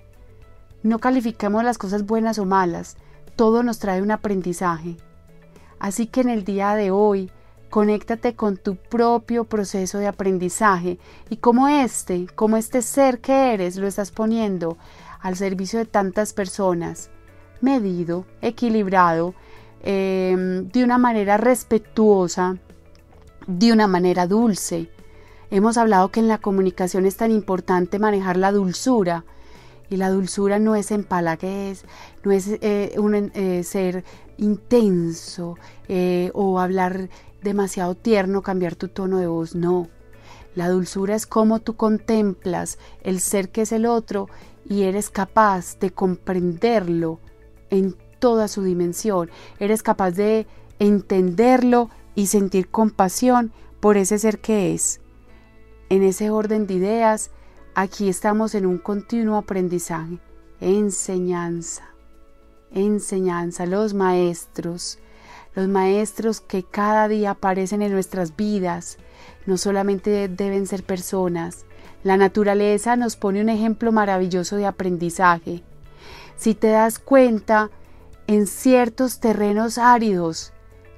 No 0.83 0.99
califiquemos 0.99 1.63
las 1.63 1.77
cosas 1.77 2.05
buenas 2.05 2.39
o 2.39 2.45
malas, 2.45 2.97
todo 3.35 3.63
nos 3.63 3.79
trae 3.79 4.01
un 4.01 4.11
aprendizaje. 4.11 4.97
Así 5.79 6.07
que 6.07 6.21
en 6.21 6.29
el 6.29 6.43
día 6.43 6.75
de 6.75 6.91
hoy, 6.91 7.31
conéctate 7.69 8.35
con 8.35 8.57
tu 8.57 8.75
propio 8.75 9.45
proceso 9.45 9.97
de 9.97 10.07
aprendizaje 10.07 10.99
y 11.29 11.37
como 11.37 11.67
este, 11.67 12.27
como 12.35 12.57
este 12.57 12.81
ser 12.81 13.19
que 13.19 13.53
eres, 13.53 13.77
lo 13.77 13.87
estás 13.87 14.11
poniendo 14.11 14.77
al 15.19 15.35
servicio 15.35 15.79
de 15.79 15.85
tantas 15.85 16.33
personas, 16.33 17.09
medido, 17.63 18.25
equilibrado, 18.41 19.33
em, 19.81 20.67
de 20.69 20.83
una 20.83 20.97
manera 20.97 21.37
respetuosa, 21.37 22.57
de 23.47 23.71
una 23.71 23.87
manera 23.87 24.27
dulce. 24.27 24.89
Hemos 25.49 25.77
hablado 25.77 26.09
que 26.09 26.19
en 26.19 26.27
la 26.27 26.37
comunicación 26.37 27.05
es 27.05 27.17
tan 27.17 27.31
importante 27.31 27.99
manejar 27.99 28.37
la 28.37 28.51
dulzura, 28.51 29.25
y 29.89 29.97
la 29.97 30.09
dulzura 30.09 30.59
no 30.59 30.75
es 30.75 30.91
empalaguez, 30.91 31.85
no 32.23 32.31
es 32.31 32.47
eh, 32.61 32.95
un, 32.97 33.31
eh, 33.35 33.63
ser 33.63 34.03
intenso 34.37 35.55
eh, 35.87 36.31
o 36.33 36.59
hablar 36.59 37.09
demasiado 37.43 37.93
tierno, 37.93 38.41
cambiar 38.41 38.75
tu 38.75 38.87
tono 38.87 39.19
de 39.19 39.27
voz, 39.27 39.55
no. 39.55 39.87
La 40.55 40.69
dulzura 40.69 41.15
es 41.15 41.27
como 41.27 41.59
tú 41.59 41.75
contemplas 41.75 42.77
el 43.03 43.19
ser 43.19 43.49
que 43.49 43.63
es 43.63 43.71
el 43.71 43.85
otro 43.85 44.29
y 44.67 44.83
eres 44.83 45.09
capaz 45.09 45.77
de 45.79 45.91
comprenderlo 45.91 47.19
en 47.73 47.95
toda 48.19 48.47
su 48.47 48.63
dimensión. 48.63 49.29
Eres 49.59 49.83
capaz 49.83 50.11
de 50.11 50.47
entenderlo 50.79 51.89
y 52.15 52.27
sentir 52.27 52.69
compasión 52.69 53.51
por 53.79 53.97
ese 53.97 54.19
ser 54.19 54.39
que 54.39 54.73
es. 54.73 55.01
En 55.89 56.03
ese 56.03 56.29
orden 56.29 56.67
de 56.67 56.75
ideas, 56.75 57.31
aquí 57.75 58.07
estamos 58.09 58.55
en 58.55 58.65
un 58.65 58.77
continuo 58.77 59.37
aprendizaje, 59.37 60.19
enseñanza, 60.61 61.83
enseñanza, 62.71 63.65
los 63.65 63.93
maestros, 63.93 64.99
los 65.55 65.67
maestros 65.67 66.41
que 66.41 66.63
cada 66.63 67.07
día 67.07 67.31
aparecen 67.31 67.81
en 67.81 67.91
nuestras 67.91 68.35
vidas, 68.35 68.97
no 69.45 69.57
solamente 69.57 70.27
deben 70.27 70.67
ser 70.67 70.83
personas, 70.83 71.65
la 72.03 72.17
naturaleza 72.17 72.95
nos 72.95 73.15
pone 73.15 73.41
un 73.41 73.49
ejemplo 73.49 73.91
maravilloso 73.91 74.57
de 74.57 74.65
aprendizaje. 74.65 75.63
Si 76.35 76.55
te 76.55 76.67
das 76.67 76.99
cuenta, 76.99 77.69
en 78.27 78.47
ciertos 78.47 79.19
terrenos 79.19 79.77
áridos 79.77 80.53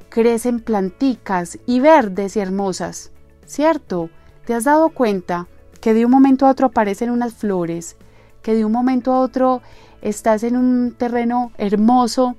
crecen 0.09 0.59
planticas 0.59 1.59
y 1.65 1.79
verdes 1.79 2.35
y 2.35 2.39
hermosas, 2.39 3.11
¿cierto? 3.45 4.09
¿Te 4.45 4.53
has 4.53 4.63
dado 4.63 4.89
cuenta 4.89 5.47
que 5.81 5.93
de 5.93 6.05
un 6.05 6.11
momento 6.11 6.45
a 6.45 6.51
otro 6.51 6.67
aparecen 6.67 7.09
unas 7.09 7.33
flores, 7.33 7.97
que 8.41 8.53
de 8.53 8.63
un 8.63 8.71
momento 8.71 9.11
a 9.11 9.19
otro 9.19 9.61
estás 10.01 10.43
en 10.43 10.55
un 10.55 10.93
terreno 10.97 11.51
hermoso, 11.57 12.35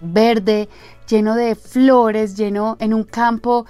verde, 0.00 0.68
lleno 1.08 1.34
de 1.34 1.54
flores, 1.54 2.36
lleno 2.36 2.76
en 2.78 2.94
un 2.94 3.04
campo 3.04 3.66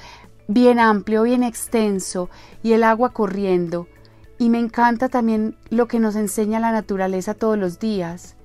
bien 0.49 0.79
amplio, 0.79 1.23
bien 1.23 1.43
extenso 1.43 2.29
y 2.63 2.73
el 2.73 2.85
agua 2.85 3.13
corriendo. 3.13 3.87
Y 4.39 4.51
me 4.51 4.59
encanta 4.59 5.09
también 5.09 5.57
lo 5.71 5.87
que 5.87 6.01
nos 6.01 6.17
enseña 6.17 6.61
la 6.61 6.73
naturaleza 6.73 7.35
todos 7.35 7.59
los 7.59 7.79
días, 7.79 8.37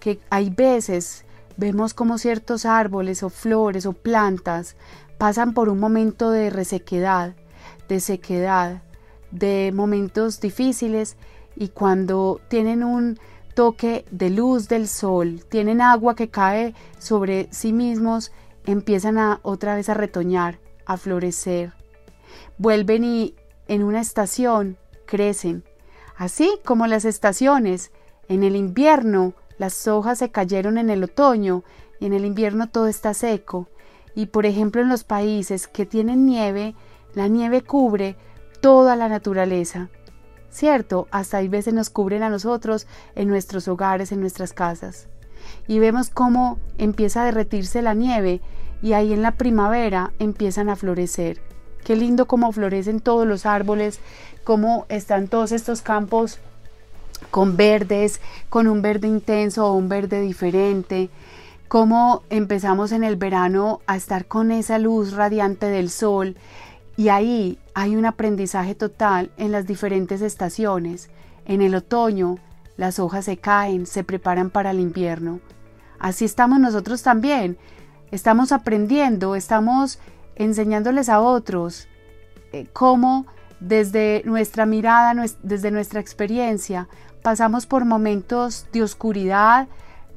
que 0.00 0.20
hay 0.30 0.50
veces 0.50 1.24
vemos 1.56 1.94
como 1.94 2.18
ciertos 2.18 2.66
árboles 2.66 3.22
o 3.22 3.30
flores 3.30 3.86
o 3.86 3.92
plantas 3.92 4.76
pasan 5.18 5.54
por 5.54 5.68
un 5.68 5.78
momento 5.78 6.30
de 6.30 6.50
resequedad, 6.50 7.34
de 7.88 8.00
sequedad, 8.00 8.82
de 9.30 9.70
momentos 9.72 10.40
difíciles 10.40 11.16
y 11.54 11.68
cuando 11.68 12.40
tienen 12.48 12.82
un 12.82 13.18
toque 13.54 14.04
de 14.10 14.30
luz 14.30 14.68
del 14.68 14.88
sol, 14.88 15.44
tienen 15.48 15.80
agua 15.80 16.16
que 16.16 16.28
cae 16.28 16.74
sobre 16.98 17.48
sí 17.52 17.72
mismos, 17.72 18.32
empiezan 18.66 19.38
otra 19.42 19.76
vez 19.76 19.88
a 19.88 19.94
retoñar, 19.94 20.58
a 20.86 20.96
florecer. 20.96 21.72
Vuelven 22.58 23.04
y 23.04 23.34
en 23.68 23.84
una 23.84 24.00
estación 24.00 24.76
crecen. 25.12 25.62
Así 26.16 26.58
como 26.64 26.86
las 26.86 27.04
estaciones, 27.04 27.90
en 28.28 28.44
el 28.44 28.56
invierno 28.56 29.34
las 29.58 29.86
hojas 29.86 30.20
se 30.20 30.30
cayeron 30.30 30.78
en 30.78 30.88
el 30.88 31.04
otoño 31.04 31.64
y 32.00 32.06
en 32.06 32.14
el 32.14 32.24
invierno 32.24 32.70
todo 32.70 32.86
está 32.86 33.12
seco. 33.12 33.68
Y 34.14 34.26
por 34.26 34.46
ejemplo 34.46 34.80
en 34.80 34.88
los 34.88 35.04
países 35.04 35.68
que 35.68 35.84
tienen 35.84 36.24
nieve, 36.24 36.74
la 37.12 37.28
nieve 37.28 37.60
cubre 37.60 38.16
toda 38.62 38.96
la 38.96 39.10
naturaleza. 39.10 39.90
Cierto, 40.48 41.08
hasta 41.10 41.36
hay 41.36 41.48
veces 41.48 41.74
nos 41.74 41.90
cubren 41.90 42.22
a 42.22 42.30
nosotros 42.30 42.86
en 43.14 43.28
nuestros 43.28 43.68
hogares, 43.68 44.12
en 44.12 44.20
nuestras 44.20 44.54
casas. 44.54 45.08
Y 45.68 45.78
vemos 45.78 46.08
cómo 46.08 46.58
empieza 46.78 47.20
a 47.20 47.26
derretirse 47.26 47.82
la 47.82 47.92
nieve 47.92 48.40
y 48.80 48.94
ahí 48.94 49.12
en 49.12 49.20
la 49.20 49.32
primavera 49.32 50.14
empiezan 50.18 50.70
a 50.70 50.76
florecer. 50.76 51.51
Qué 51.84 51.96
lindo 51.96 52.26
cómo 52.26 52.52
florecen 52.52 53.00
todos 53.00 53.26
los 53.26 53.46
árboles, 53.46 54.00
cómo 54.44 54.86
están 54.88 55.28
todos 55.28 55.52
estos 55.52 55.82
campos 55.82 56.38
con 57.30 57.56
verdes, 57.56 58.20
con 58.48 58.68
un 58.68 58.82
verde 58.82 59.08
intenso 59.08 59.66
o 59.66 59.74
un 59.74 59.88
verde 59.88 60.20
diferente, 60.20 61.10
cómo 61.68 62.22
empezamos 62.30 62.92
en 62.92 63.04
el 63.04 63.16
verano 63.16 63.80
a 63.86 63.96
estar 63.96 64.26
con 64.26 64.50
esa 64.50 64.78
luz 64.78 65.12
radiante 65.12 65.66
del 65.66 65.90
sol 65.90 66.36
y 66.96 67.08
ahí 67.08 67.58
hay 67.74 67.96
un 67.96 68.04
aprendizaje 68.04 68.74
total 68.74 69.30
en 69.36 69.52
las 69.52 69.66
diferentes 69.66 70.20
estaciones. 70.20 71.08
En 71.46 71.62
el 71.62 71.74
otoño 71.74 72.38
las 72.76 72.98
hojas 72.98 73.24
se 73.24 73.38
caen, 73.38 73.86
se 73.86 74.04
preparan 74.04 74.50
para 74.50 74.70
el 74.70 74.80
invierno. 74.80 75.40
Así 75.98 76.24
estamos 76.24 76.60
nosotros 76.60 77.02
también. 77.02 77.56
Estamos 78.10 78.52
aprendiendo, 78.52 79.34
estamos 79.34 79.98
enseñándoles 80.36 81.08
a 81.08 81.20
otros 81.20 81.88
eh, 82.52 82.66
cómo 82.72 83.26
desde 83.60 84.22
nuestra 84.24 84.66
mirada, 84.66 85.14
desde 85.42 85.70
nuestra 85.70 86.00
experiencia, 86.00 86.88
pasamos 87.22 87.66
por 87.66 87.84
momentos 87.84 88.66
de 88.72 88.82
oscuridad, 88.82 89.68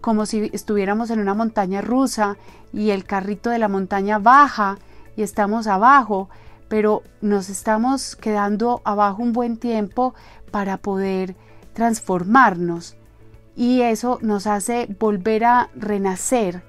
como 0.01 0.25
si 0.25 0.49
estuviéramos 0.53 1.09
en 1.09 1.19
una 1.19 1.33
montaña 1.33 1.81
rusa 1.81 2.37
y 2.73 2.89
el 2.89 3.05
carrito 3.05 3.49
de 3.49 3.59
la 3.59 3.67
montaña 3.67 4.19
baja 4.19 4.77
y 5.15 5.21
estamos 5.21 5.67
abajo 5.67 6.29
pero 6.67 7.03
nos 7.21 7.49
estamos 7.49 8.15
quedando 8.15 8.81
abajo 8.83 9.21
un 9.21 9.33
buen 9.33 9.57
tiempo 9.57 10.15
para 10.51 10.77
poder 10.77 11.35
transformarnos. 11.73 12.95
Y 13.55 13.81
eso 13.81 14.19
nos 14.21 14.47
hace 14.47 14.87
volver 14.99 15.45
a 15.45 15.69
renacer, 15.75 16.63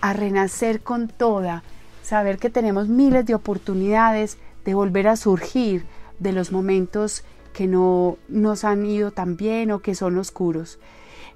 a 0.00 0.12
renacer 0.12 0.82
con 0.82 1.08
toda, 1.08 1.62
saber 2.06 2.38
que 2.38 2.50
tenemos 2.50 2.86
miles 2.86 3.26
de 3.26 3.34
oportunidades 3.34 4.38
de 4.64 4.74
volver 4.74 5.08
a 5.08 5.16
surgir 5.16 5.84
de 6.20 6.30
los 6.30 6.52
momentos 6.52 7.24
que 7.52 7.66
no 7.66 8.16
nos 8.28 8.62
han 8.62 8.86
ido 8.86 9.10
tan 9.10 9.36
bien 9.36 9.72
o 9.72 9.80
que 9.80 9.96
son 9.96 10.16
oscuros. 10.16 10.78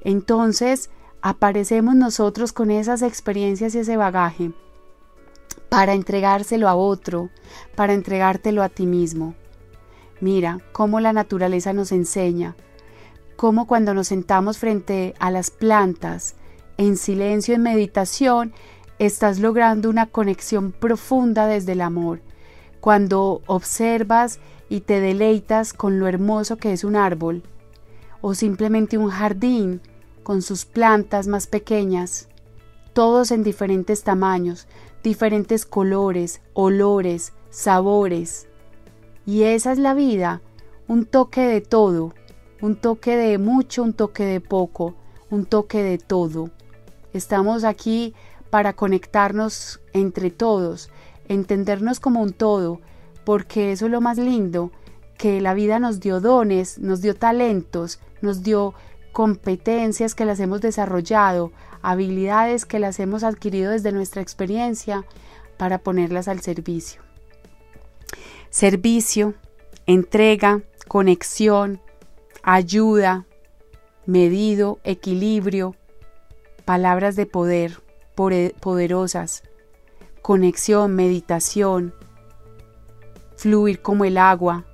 Entonces, 0.02 0.88
aparecemos 1.22 1.96
nosotros 1.96 2.52
con 2.52 2.70
esas 2.70 3.02
experiencias 3.02 3.74
y 3.74 3.80
ese 3.80 3.96
bagaje 3.96 4.52
para 5.68 5.94
entregárselo 5.94 6.68
a 6.68 6.76
otro, 6.76 7.30
para 7.74 7.92
entregártelo 7.92 8.62
a 8.62 8.68
ti 8.68 8.86
mismo. 8.86 9.34
Mira 10.20 10.60
cómo 10.70 11.00
la 11.00 11.12
naturaleza 11.12 11.72
nos 11.72 11.90
enseña, 11.90 12.54
cómo 13.34 13.66
cuando 13.66 13.92
nos 13.92 14.06
sentamos 14.06 14.58
frente 14.58 15.14
a 15.18 15.32
las 15.32 15.50
plantas, 15.50 16.36
en 16.76 16.96
silencio, 16.96 17.56
en 17.56 17.62
meditación, 17.62 18.52
estás 19.00 19.40
logrando 19.40 19.88
una 19.88 20.04
conexión 20.04 20.72
profunda 20.72 21.46
desde 21.46 21.72
el 21.72 21.80
amor. 21.80 22.20
Cuando 22.80 23.40
observas 23.46 24.40
y 24.68 24.80
te 24.80 25.00
deleitas 25.00 25.72
con 25.72 25.98
lo 25.98 26.06
hermoso 26.06 26.58
que 26.58 26.72
es 26.74 26.84
un 26.84 26.96
árbol, 26.96 27.42
o 28.20 28.34
simplemente 28.34 28.98
un 28.98 29.08
jardín 29.08 29.80
con 30.22 30.42
sus 30.42 30.66
plantas 30.66 31.28
más 31.28 31.46
pequeñas, 31.46 32.28
todos 32.92 33.30
en 33.30 33.42
diferentes 33.42 34.02
tamaños, 34.02 34.68
diferentes 35.02 35.64
colores, 35.64 36.42
olores, 36.52 37.32
sabores. 37.48 38.48
Y 39.24 39.44
esa 39.44 39.72
es 39.72 39.78
la 39.78 39.94
vida, 39.94 40.42
un 40.88 41.06
toque 41.06 41.40
de 41.40 41.62
todo, 41.62 42.12
un 42.60 42.76
toque 42.76 43.16
de 43.16 43.38
mucho, 43.38 43.82
un 43.82 43.94
toque 43.94 44.24
de 44.26 44.42
poco, 44.42 44.94
un 45.30 45.46
toque 45.46 45.82
de 45.82 45.96
todo. 45.96 46.50
Estamos 47.14 47.64
aquí 47.64 48.14
para 48.50 48.74
conectarnos 48.74 49.80
entre 49.92 50.30
todos, 50.30 50.90
entendernos 51.28 52.00
como 52.00 52.20
un 52.20 52.32
todo, 52.32 52.80
porque 53.24 53.72
eso 53.72 53.86
es 53.86 53.92
lo 53.92 54.00
más 54.00 54.18
lindo, 54.18 54.72
que 55.16 55.40
la 55.40 55.54
vida 55.54 55.78
nos 55.78 56.00
dio 56.00 56.20
dones, 56.20 56.78
nos 56.78 57.00
dio 57.00 57.14
talentos, 57.14 58.00
nos 58.20 58.42
dio 58.42 58.74
competencias 59.12 60.14
que 60.14 60.24
las 60.24 60.40
hemos 60.40 60.60
desarrollado, 60.60 61.52
habilidades 61.82 62.64
que 62.64 62.78
las 62.78 62.98
hemos 63.00 63.22
adquirido 63.22 63.70
desde 63.70 63.92
nuestra 63.92 64.22
experiencia 64.22 65.04
para 65.56 65.78
ponerlas 65.78 66.26
al 66.26 66.40
servicio. 66.40 67.02
Servicio, 68.48 69.34
entrega, 69.86 70.62
conexión, 70.88 71.80
ayuda, 72.42 73.26
medido, 74.06 74.78
equilibrio, 74.84 75.76
palabras 76.64 77.14
de 77.14 77.26
poder, 77.26 77.80
poderosas, 78.60 79.42
conexión, 80.22 80.94
meditación, 80.94 81.94
fluir 83.36 83.80
como 83.80 84.04
el 84.04 84.18
agua. 84.18 84.64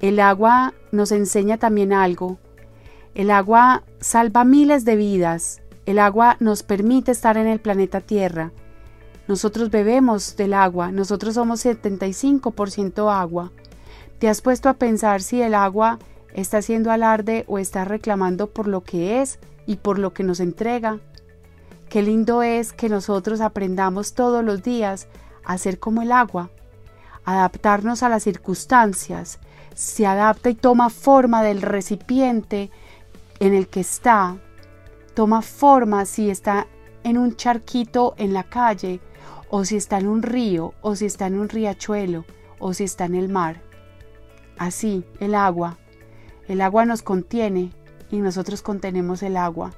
El 0.00 0.20
agua 0.20 0.74
nos 0.92 1.12
enseña 1.12 1.56
también 1.56 1.92
algo. 1.92 2.38
El 3.14 3.30
agua 3.30 3.84
salva 4.00 4.44
miles 4.44 4.84
de 4.84 4.96
vidas. 4.96 5.62
El 5.86 5.98
agua 5.98 6.36
nos 6.40 6.62
permite 6.62 7.12
estar 7.12 7.38
en 7.38 7.46
el 7.46 7.60
planeta 7.60 8.00
Tierra. 8.00 8.52
Nosotros 9.28 9.70
bebemos 9.70 10.36
del 10.36 10.52
agua, 10.52 10.92
nosotros 10.92 11.34
somos 11.34 11.64
75% 11.64 13.10
agua. 13.10 13.52
¿Te 14.18 14.28
has 14.28 14.40
puesto 14.40 14.68
a 14.68 14.74
pensar 14.74 15.22
si 15.22 15.42
el 15.42 15.54
agua 15.54 15.98
está 16.34 16.58
haciendo 16.58 16.90
alarde 16.90 17.44
o 17.48 17.58
está 17.58 17.84
reclamando 17.84 18.48
por 18.48 18.68
lo 18.68 18.82
que 18.82 19.20
es 19.22 19.38
y 19.66 19.76
por 19.76 19.98
lo 19.98 20.12
que 20.12 20.22
nos 20.22 20.40
entrega? 20.40 21.00
Qué 21.96 22.02
lindo 22.02 22.42
es 22.42 22.74
que 22.74 22.90
nosotros 22.90 23.40
aprendamos 23.40 24.12
todos 24.12 24.44
los 24.44 24.62
días 24.62 25.08
a 25.46 25.56
ser 25.56 25.78
como 25.78 26.02
el 26.02 26.12
agua, 26.12 26.50
adaptarnos 27.24 28.02
a 28.02 28.10
las 28.10 28.22
circunstancias, 28.22 29.38
se 29.74 30.04
adapta 30.04 30.50
y 30.50 30.54
toma 30.54 30.90
forma 30.90 31.42
del 31.42 31.62
recipiente 31.62 32.70
en 33.40 33.54
el 33.54 33.68
que 33.68 33.80
está, 33.80 34.36
toma 35.14 35.40
forma 35.40 36.04
si 36.04 36.28
está 36.28 36.66
en 37.02 37.16
un 37.16 37.34
charquito 37.34 38.14
en 38.18 38.34
la 38.34 38.42
calle, 38.42 39.00
o 39.48 39.64
si 39.64 39.76
está 39.76 39.96
en 39.96 40.08
un 40.08 40.22
río, 40.22 40.74
o 40.82 40.96
si 40.96 41.06
está 41.06 41.28
en 41.28 41.38
un 41.38 41.48
riachuelo, 41.48 42.26
o 42.58 42.74
si 42.74 42.84
está 42.84 43.06
en 43.06 43.14
el 43.14 43.30
mar. 43.30 43.62
Así, 44.58 45.02
el 45.18 45.34
agua. 45.34 45.78
El 46.46 46.60
agua 46.60 46.84
nos 46.84 47.00
contiene 47.00 47.72
y 48.10 48.18
nosotros 48.18 48.60
contenemos 48.60 49.22
el 49.22 49.38
agua. 49.38 49.72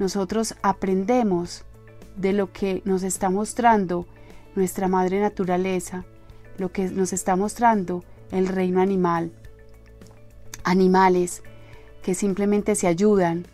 Nosotros 0.00 0.54
aprendemos 0.62 1.66
de 2.16 2.32
lo 2.32 2.50
que 2.54 2.80
nos 2.86 3.02
está 3.02 3.28
mostrando 3.28 4.06
nuestra 4.54 4.88
madre 4.88 5.20
naturaleza, 5.20 6.06
lo 6.56 6.72
que 6.72 6.88
nos 6.88 7.12
está 7.12 7.36
mostrando 7.36 8.02
el 8.32 8.48
reino 8.48 8.80
animal. 8.80 9.30
Animales 10.64 11.42
que 12.02 12.14
simplemente 12.14 12.76
se 12.76 12.86
ayudan, 12.86 13.46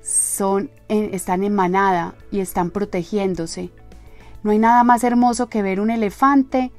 son, 0.00 0.70
están 0.88 1.42
en 1.42 1.56
manada 1.56 2.14
y 2.30 2.38
están 2.38 2.70
protegiéndose. 2.70 3.70
No 4.44 4.52
hay 4.52 4.60
nada 4.60 4.84
más 4.84 5.02
hermoso 5.02 5.48
que 5.48 5.60
ver 5.60 5.80
un 5.80 5.90
elefante 5.90 6.70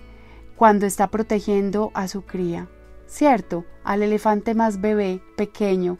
cuando 0.56 0.86
está 0.86 1.10
protegiendo 1.10 1.92
a 1.96 2.08
su 2.08 2.22
cría. 2.22 2.70
¿Cierto? 3.08 3.66
Al 3.84 4.04
elefante 4.04 4.56
más 4.56 4.80
bebé, 4.80 5.22
pequeño, 5.36 5.98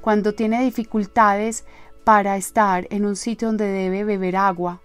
cuando 0.00 0.34
tiene 0.34 0.62
dificultades 0.62 1.64
para 2.04 2.36
estar 2.36 2.86
en 2.90 3.06
un 3.06 3.16
sitio 3.16 3.48
donde 3.48 3.66
debe 3.66 4.04
beber 4.04 4.36
agua, 4.36 4.80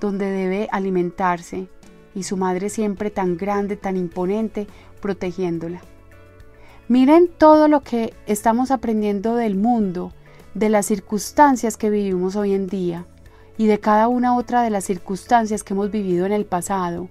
donde 0.00 0.30
debe 0.30 0.68
alimentarse, 0.70 1.68
y 2.14 2.24
su 2.24 2.36
madre 2.36 2.68
siempre 2.68 3.10
tan 3.10 3.36
grande, 3.36 3.76
tan 3.76 3.96
imponente, 3.96 4.66
protegiéndola. 5.00 5.80
Miren 6.88 7.28
todo 7.28 7.68
lo 7.68 7.80
que 7.80 8.12
estamos 8.26 8.70
aprendiendo 8.70 9.36
del 9.36 9.56
mundo, 9.56 10.12
de 10.54 10.68
las 10.68 10.86
circunstancias 10.86 11.76
que 11.76 11.90
vivimos 11.90 12.36
hoy 12.36 12.52
en 12.52 12.66
día 12.66 13.06
y 13.56 13.66
de 13.66 13.80
cada 13.80 14.08
una 14.08 14.36
otra 14.36 14.62
de 14.62 14.70
las 14.70 14.84
circunstancias 14.84 15.62
que 15.62 15.74
hemos 15.74 15.90
vivido 15.90 16.26
en 16.26 16.32
el 16.32 16.44
pasado, 16.44 17.08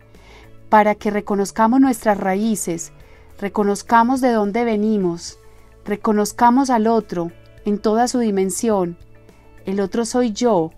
para 0.70 0.96
que 0.96 1.12
reconozcamos 1.12 1.80
nuestras 1.80 2.18
raíces, 2.18 2.92
reconozcamos 3.40 4.22
de 4.22 4.32
dónde 4.32 4.64
venimos, 4.64 5.40
reconozcamos 5.86 6.70
al 6.70 6.88
otro 6.88 7.32
en 7.66 7.80
toda 7.80 8.08
su 8.08 8.20
dimensión. 8.20 8.98
El 9.66 9.80
otro 9.80 10.06
soy 10.06 10.32
yo 10.32 10.72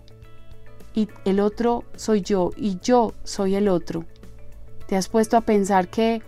y 0.94 1.08
el 1.24 1.40
otro 1.40 1.84
soy 1.96 2.22
yo 2.22 2.50
y 2.56 2.78
yo 2.80 3.12
soy 3.24 3.54
el 3.56 3.68
otro. 3.68 4.04
¿Te 4.86 4.96
has 4.96 5.08
puesto 5.08 5.36
a 5.36 5.42
pensar 5.42 5.88
que 5.88 6.22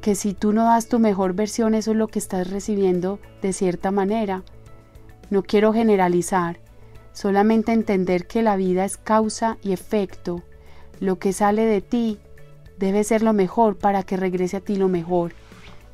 que 0.00 0.14
si 0.14 0.34
tú 0.34 0.52
no 0.52 0.64
das 0.64 0.88
tu 0.88 0.98
mejor 0.98 1.32
versión 1.32 1.74
eso 1.74 1.90
es 1.90 1.96
lo 1.96 2.06
que 2.06 2.18
estás 2.18 2.50
recibiendo 2.50 3.18
de 3.42 3.52
cierta 3.52 3.90
manera? 3.90 4.42
No 5.30 5.42
quiero 5.42 5.72
generalizar, 5.72 6.60
solamente 7.12 7.72
entender 7.72 8.26
que 8.26 8.42
la 8.42 8.56
vida 8.56 8.84
es 8.84 8.96
causa 8.96 9.58
y 9.62 9.72
efecto. 9.72 10.42
Lo 11.00 11.18
que 11.18 11.32
sale 11.32 11.64
de 11.64 11.80
ti 11.80 12.18
debe 12.78 13.02
ser 13.04 13.22
lo 13.22 13.32
mejor 13.32 13.76
para 13.76 14.02
que 14.02 14.16
regrese 14.16 14.58
a 14.58 14.60
ti 14.60 14.76
lo 14.76 14.88
mejor 14.88 15.32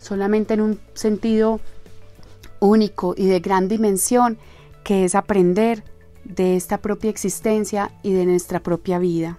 solamente 0.03 0.55
en 0.55 0.61
un 0.61 0.81
sentido 0.95 1.61
único 2.61 3.15
y 3.17 3.27
de 3.27 3.41
gran 3.41 3.69
dimensión, 3.69 4.37
que 4.85 5.05
es 5.05 5.15
aprender 5.15 5.85
de 6.25 6.57
esta 6.57 6.79
propia 6.79 7.11
existencia 7.11 7.91
y 8.03 8.13
de 8.13 8.27
nuestra 8.27 8.61
propia 8.61 8.99
vida. 8.99 9.39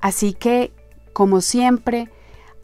Así 0.00 0.34
que, 0.34 0.72
como 1.12 1.40
siempre, 1.40 2.10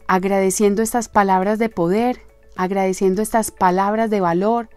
agradeciendo 0.07 0.81
estas 0.81 1.09
palabras 1.09 1.59
de 1.59 1.69
poder, 1.69 2.21
agradeciendo 2.55 3.21
estas 3.21 3.51
palabras 3.51 4.09
de 4.09 4.21
valor, 4.21 4.69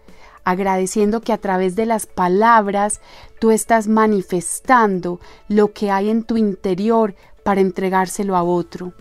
agradeciendo 0.44 1.20
que 1.20 1.32
a 1.32 1.38
través 1.38 1.74
de 1.74 1.86
las 1.86 2.06
palabras 2.06 3.00
tú 3.40 3.50
estás 3.50 3.88
manifestando 3.88 5.20
lo 5.48 5.72
que 5.72 5.90
hay 5.90 6.10
en 6.10 6.22
tu 6.22 6.36
interior 6.36 7.14
para 7.42 7.60
entregárselo 7.60 8.36
a 8.36 8.42
otro. 8.42 8.92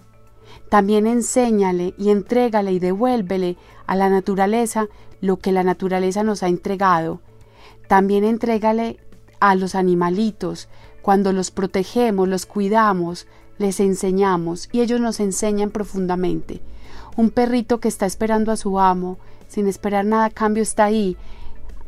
También 0.70 1.06
enséñale 1.06 1.94
y 1.98 2.10
entrégale 2.10 2.72
y 2.72 2.80
devuélvele 2.80 3.58
a 3.86 3.96
la 3.96 4.10
naturaleza 4.10 4.88
lo 5.22 5.38
que 5.38 5.52
la 5.52 5.64
naturaleza 5.64 6.24
nos 6.24 6.44
ha 6.44 6.48
entregado. 6.48 7.22
También 7.88 8.24
entrégale 8.24 8.98
a 9.40 9.56
los 9.56 9.76
animalitos. 9.76 10.70
Cuando 11.02 11.34
los 11.34 11.52
protegemos, 11.52 12.28
los 12.28 12.46
cuidamos, 12.46 13.28
les 13.58 13.80
enseñamos 13.80 14.70
y 14.72 14.82
ellos 14.82 15.00
nos 15.00 15.20
enseñan 15.20 15.70
profundamente. 15.70 16.62
Un 17.16 17.30
perrito 17.30 17.80
que 17.80 17.88
está 17.88 18.06
esperando 18.06 18.52
a 18.52 18.58
su 18.58 18.80
amo, 18.80 19.18
sin 19.48 19.68
esperar 19.68 20.06
nada 20.06 20.26
a 20.26 20.30
cambio, 20.30 20.64
está 20.64 20.86
ahí 20.86 21.18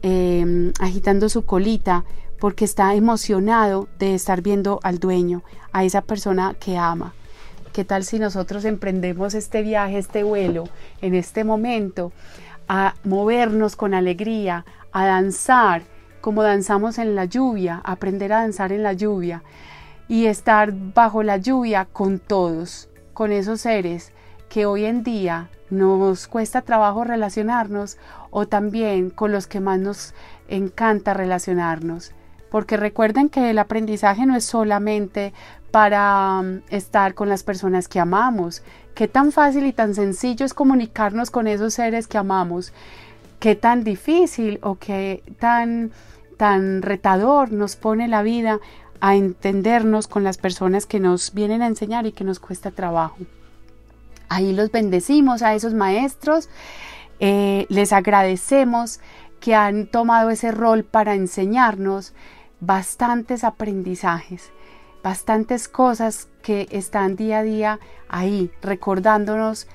em, 0.02 0.72
agitando 0.80 1.30
su 1.30 1.46
colita 1.46 2.06
porque 2.40 2.66
está 2.66 2.94
emocionado 2.94 3.88
de 3.98 4.14
estar 4.14 4.42
viendo 4.42 4.80
al 4.84 5.00
dueño, 5.00 5.44
a 5.72 5.84
esa 5.84 6.02
persona 6.02 6.56
que 6.60 6.78
ama. 6.78 7.14
¿Qué 7.74 7.84
tal 7.84 8.04
si 8.04 8.20
nosotros 8.20 8.64
emprendemos 8.66 9.34
este 9.34 9.62
viaje, 9.62 9.98
este 9.98 10.24
vuelo, 10.24 10.66
en 11.02 11.16
este 11.16 11.44
momento, 11.44 12.14
a 12.68 12.96
movernos 13.04 13.76
con 13.76 13.94
alegría, 13.94 14.66
a 14.92 15.06
danzar 15.06 15.84
como 16.22 16.42
danzamos 16.42 16.98
en 16.98 17.14
la 17.14 17.26
lluvia, 17.26 17.82
aprender 17.84 18.34
a 18.34 18.42
danzar 18.42 18.72
en 18.72 18.82
la 18.82 18.94
lluvia 18.94 19.44
y 20.08 20.26
estar 20.26 20.74
bajo 20.74 21.22
la 21.22 21.38
lluvia 21.38 21.86
con 21.86 22.18
todos, 22.18 22.90
con 23.14 23.32
esos 23.32 23.62
seres 23.62 24.12
que 24.50 24.66
hoy 24.66 24.86
en 24.86 25.04
día 25.04 25.50
nos 25.70 26.28
cuesta 26.28 26.62
trabajo 26.62 27.04
relacionarnos 27.04 27.98
o 28.32 28.48
también 28.48 29.10
con 29.10 29.32
los 29.32 29.48
que 29.48 29.60
más 29.60 29.80
nos 29.80 30.14
encanta 30.48 31.14
relacionarnos. 31.14 32.14
Porque 32.50 32.78
recuerden 32.78 33.30
que 33.30 33.50
el 33.50 33.60
aprendizaje 33.60 34.26
no 34.26 34.36
es 34.36 34.46
solamente 34.46 35.34
para 35.72 36.40
um, 36.40 36.62
estar 36.70 37.16
con 37.16 37.28
las 37.28 37.44
personas 37.44 37.88
que 37.88 38.00
amamos. 38.00 38.64
Qué 38.96 39.10
tan 39.10 39.34
fácil 39.34 39.66
y 39.66 39.74
tan 39.74 39.94
sencillo 39.94 40.46
es 40.46 40.54
comunicarnos 40.54 41.30
con 41.30 41.48
esos 41.48 41.74
seres 41.74 42.08
que 42.08 42.18
amamos. 42.18 42.72
Qué 43.40 43.54
tan 43.54 43.84
difícil 43.84 44.58
o 44.64 44.76
qué 44.76 45.22
tan, 45.38 45.92
tan 46.38 46.82
retador 46.82 47.52
nos 47.52 47.76
pone 47.76 48.08
la 48.08 48.24
vida 48.24 48.60
a 49.02 49.16
entendernos 49.16 50.08
con 50.08 50.24
las 50.24 50.38
personas 50.38 50.86
que 50.86 51.02
nos 51.02 51.34
vienen 51.34 51.62
a 51.62 51.68
enseñar 51.68 52.06
y 52.06 52.14
que 52.14 52.24
nos 52.24 52.40
cuesta 52.40 52.72
trabajo. 52.72 53.18
Ahí 54.30 54.54
los 54.54 54.72
bendecimos 54.72 55.42
a 55.42 55.54
esos 55.56 55.74
maestros, 55.74 56.48
eh, 57.20 57.66
les 57.68 57.92
agradecemos 57.92 59.02
que 59.42 59.56
han 59.56 59.88
tomado 59.88 60.30
ese 60.30 60.52
rol 60.52 60.86
para 60.86 61.16
enseñarnos 61.16 62.14
bastantes 62.62 63.44
aprendizajes 63.44 64.52
bastantes 65.06 65.68
cosas 65.68 66.30
que 66.42 66.68
están 66.72 67.16
día 67.16 67.38
a 67.38 67.44
día 67.44 67.80
ahí, 68.10 68.50
recordándonos 68.64 69.68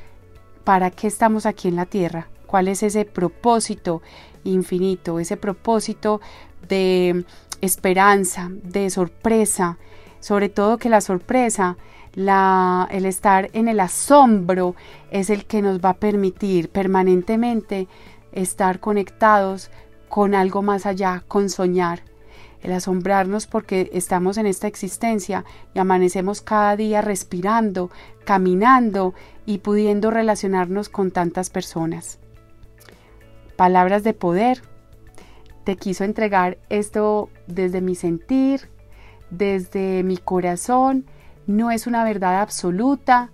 para 0.64 0.90
qué 0.90 1.06
estamos 1.06 1.46
aquí 1.46 1.68
en 1.68 1.76
la 1.76 1.86
tierra, 1.86 2.26
cuál 2.48 2.66
es 2.66 2.82
ese 2.82 3.04
propósito 3.04 4.02
infinito, 4.42 5.20
ese 5.20 5.36
propósito 5.36 6.20
de 6.68 7.24
esperanza, 7.60 8.48
de 8.50 8.90
sorpresa, 8.90 9.78
sobre 10.18 10.48
todo 10.48 10.78
que 10.78 10.88
la 10.88 11.00
sorpresa, 11.00 11.76
la, 12.14 12.88
el 12.90 13.06
estar 13.06 13.50
en 13.52 13.68
el 13.68 13.78
asombro 13.78 14.74
es 15.12 15.30
el 15.30 15.44
que 15.44 15.62
nos 15.62 15.78
va 15.78 15.90
a 15.90 16.00
permitir 16.00 16.70
permanentemente 16.70 17.86
estar 18.32 18.80
conectados 18.80 19.70
con 20.08 20.34
algo 20.34 20.60
más 20.62 20.86
allá, 20.86 21.22
con 21.28 21.50
soñar, 21.50 22.09
el 22.62 22.72
asombrarnos 22.72 23.46
porque 23.46 23.90
estamos 23.92 24.36
en 24.38 24.46
esta 24.46 24.66
existencia 24.66 25.44
y 25.74 25.78
amanecemos 25.78 26.42
cada 26.42 26.76
día 26.76 27.00
respirando, 27.00 27.90
caminando 28.24 29.14
y 29.46 29.58
pudiendo 29.58 30.10
relacionarnos 30.10 30.88
con 30.88 31.10
tantas 31.10 31.50
personas. 31.50 32.18
Palabras 33.56 34.04
de 34.04 34.14
poder. 34.14 34.62
te 35.64 35.76
quiso 35.76 36.04
entregar 36.04 36.56
esto 36.70 37.28
desde 37.46 37.82
mi 37.82 37.94
sentir, 37.94 38.70
desde 39.30 40.02
mi 40.02 40.16
corazón, 40.16 41.04
no 41.46 41.70
es 41.70 41.86
una 41.86 42.02
verdad 42.02 42.40
absoluta. 42.40 43.30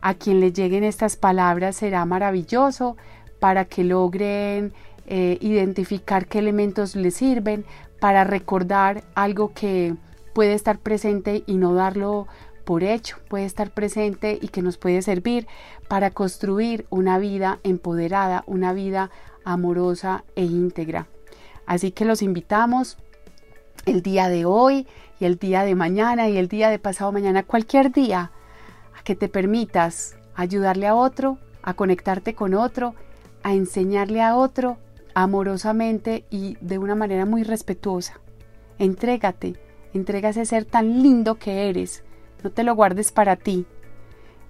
A 0.00 0.14
quien 0.14 0.40
le 0.40 0.52
lleguen 0.52 0.84
estas 0.84 1.16
palabras 1.16 1.76
será 1.76 2.04
maravilloso 2.04 2.96
para 3.40 3.64
que 3.64 3.82
logren 3.82 4.72
eh, 5.06 5.38
identificar 5.40 6.26
qué 6.26 6.38
elementos 6.38 6.96
les 6.96 7.14
sirven, 7.14 7.64
para 8.00 8.24
recordar 8.24 9.04
algo 9.14 9.52
que 9.52 9.94
puede 10.34 10.54
estar 10.54 10.78
presente 10.78 11.44
y 11.46 11.56
no 11.56 11.74
darlo 11.74 12.26
por 12.64 12.82
hecho, 12.82 13.18
puede 13.28 13.44
estar 13.44 13.70
presente 13.70 14.38
y 14.40 14.48
que 14.48 14.60
nos 14.60 14.76
puede 14.76 15.00
servir 15.00 15.46
para 15.88 16.10
construir 16.10 16.86
una 16.90 17.18
vida 17.18 17.60
empoderada, 17.62 18.42
una 18.46 18.72
vida 18.72 19.10
amorosa 19.44 20.24
e 20.34 20.44
íntegra. 20.44 21.06
Así 21.64 21.92
que 21.92 22.04
los 22.04 22.22
invitamos 22.22 22.98
el 23.86 24.02
día 24.02 24.28
de 24.28 24.44
hoy 24.44 24.86
y 25.20 25.24
el 25.24 25.38
día 25.38 25.62
de 25.62 25.74
mañana 25.74 26.28
y 26.28 26.36
el 26.38 26.48
día 26.48 26.68
de 26.70 26.78
pasado 26.78 27.12
mañana, 27.12 27.44
cualquier 27.44 27.92
día, 27.92 28.32
a 28.98 29.02
que 29.04 29.14
te 29.14 29.28
permitas 29.28 30.16
ayudarle 30.34 30.88
a 30.88 30.96
otro, 30.96 31.38
a 31.62 31.74
conectarte 31.74 32.34
con 32.34 32.54
otro, 32.54 32.94
a 33.42 33.54
enseñarle 33.54 34.22
a 34.22 34.34
otro 34.34 34.76
amorosamente 35.16 36.26
y 36.28 36.58
de 36.60 36.76
una 36.76 36.94
manera 36.94 37.24
muy 37.24 37.42
respetuosa. 37.42 38.20
Entrégate, 38.78 39.54
entrega 39.94 40.28
ese 40.28 40.44
ser 40.44 40.66
tan 40.66 41.02
lindo 41.02 41.36
que 41.36 41.70
eres, 41.70 42.04
no 42.44 42.50
te 42.50 42.62
lo 42.62 42.74
guardes 42.74 43.12
para 43.12 43.36
ti. 43.36 43.64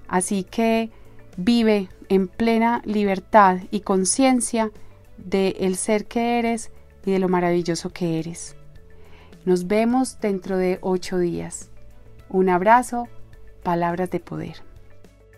Así 0.09 0.43
que 0.43 0.91
vive 1.37 1.89
en 2.09 2.27
plena 2.27 2.83
libertad 2.85 3.59
y 3.71 3.83
conciencia 3.83 4.73
de 5.19 5.51
el 5.61 5.77
ser 5.77 6.07
que 6.07 6.41
eres 6.41 6.73
y 7.05 7.13
de 7.13 7.21
lo 7.21 7.29
maravilloso 7.29 7.91
que 7.91 8.19
eres. 8.19 8.57
Nos 9.45 9.69
vemos 9.69 10.19
dentro 10.19 10.59
de 10.59 10.81
ocho 10.81 11.19
días. 11.19 11.71
Un 12.29 12.49
abrazo, 12.49 13.07
palabras 13.63 14.11
de 14.11 14.19
poder. 14.19 14.66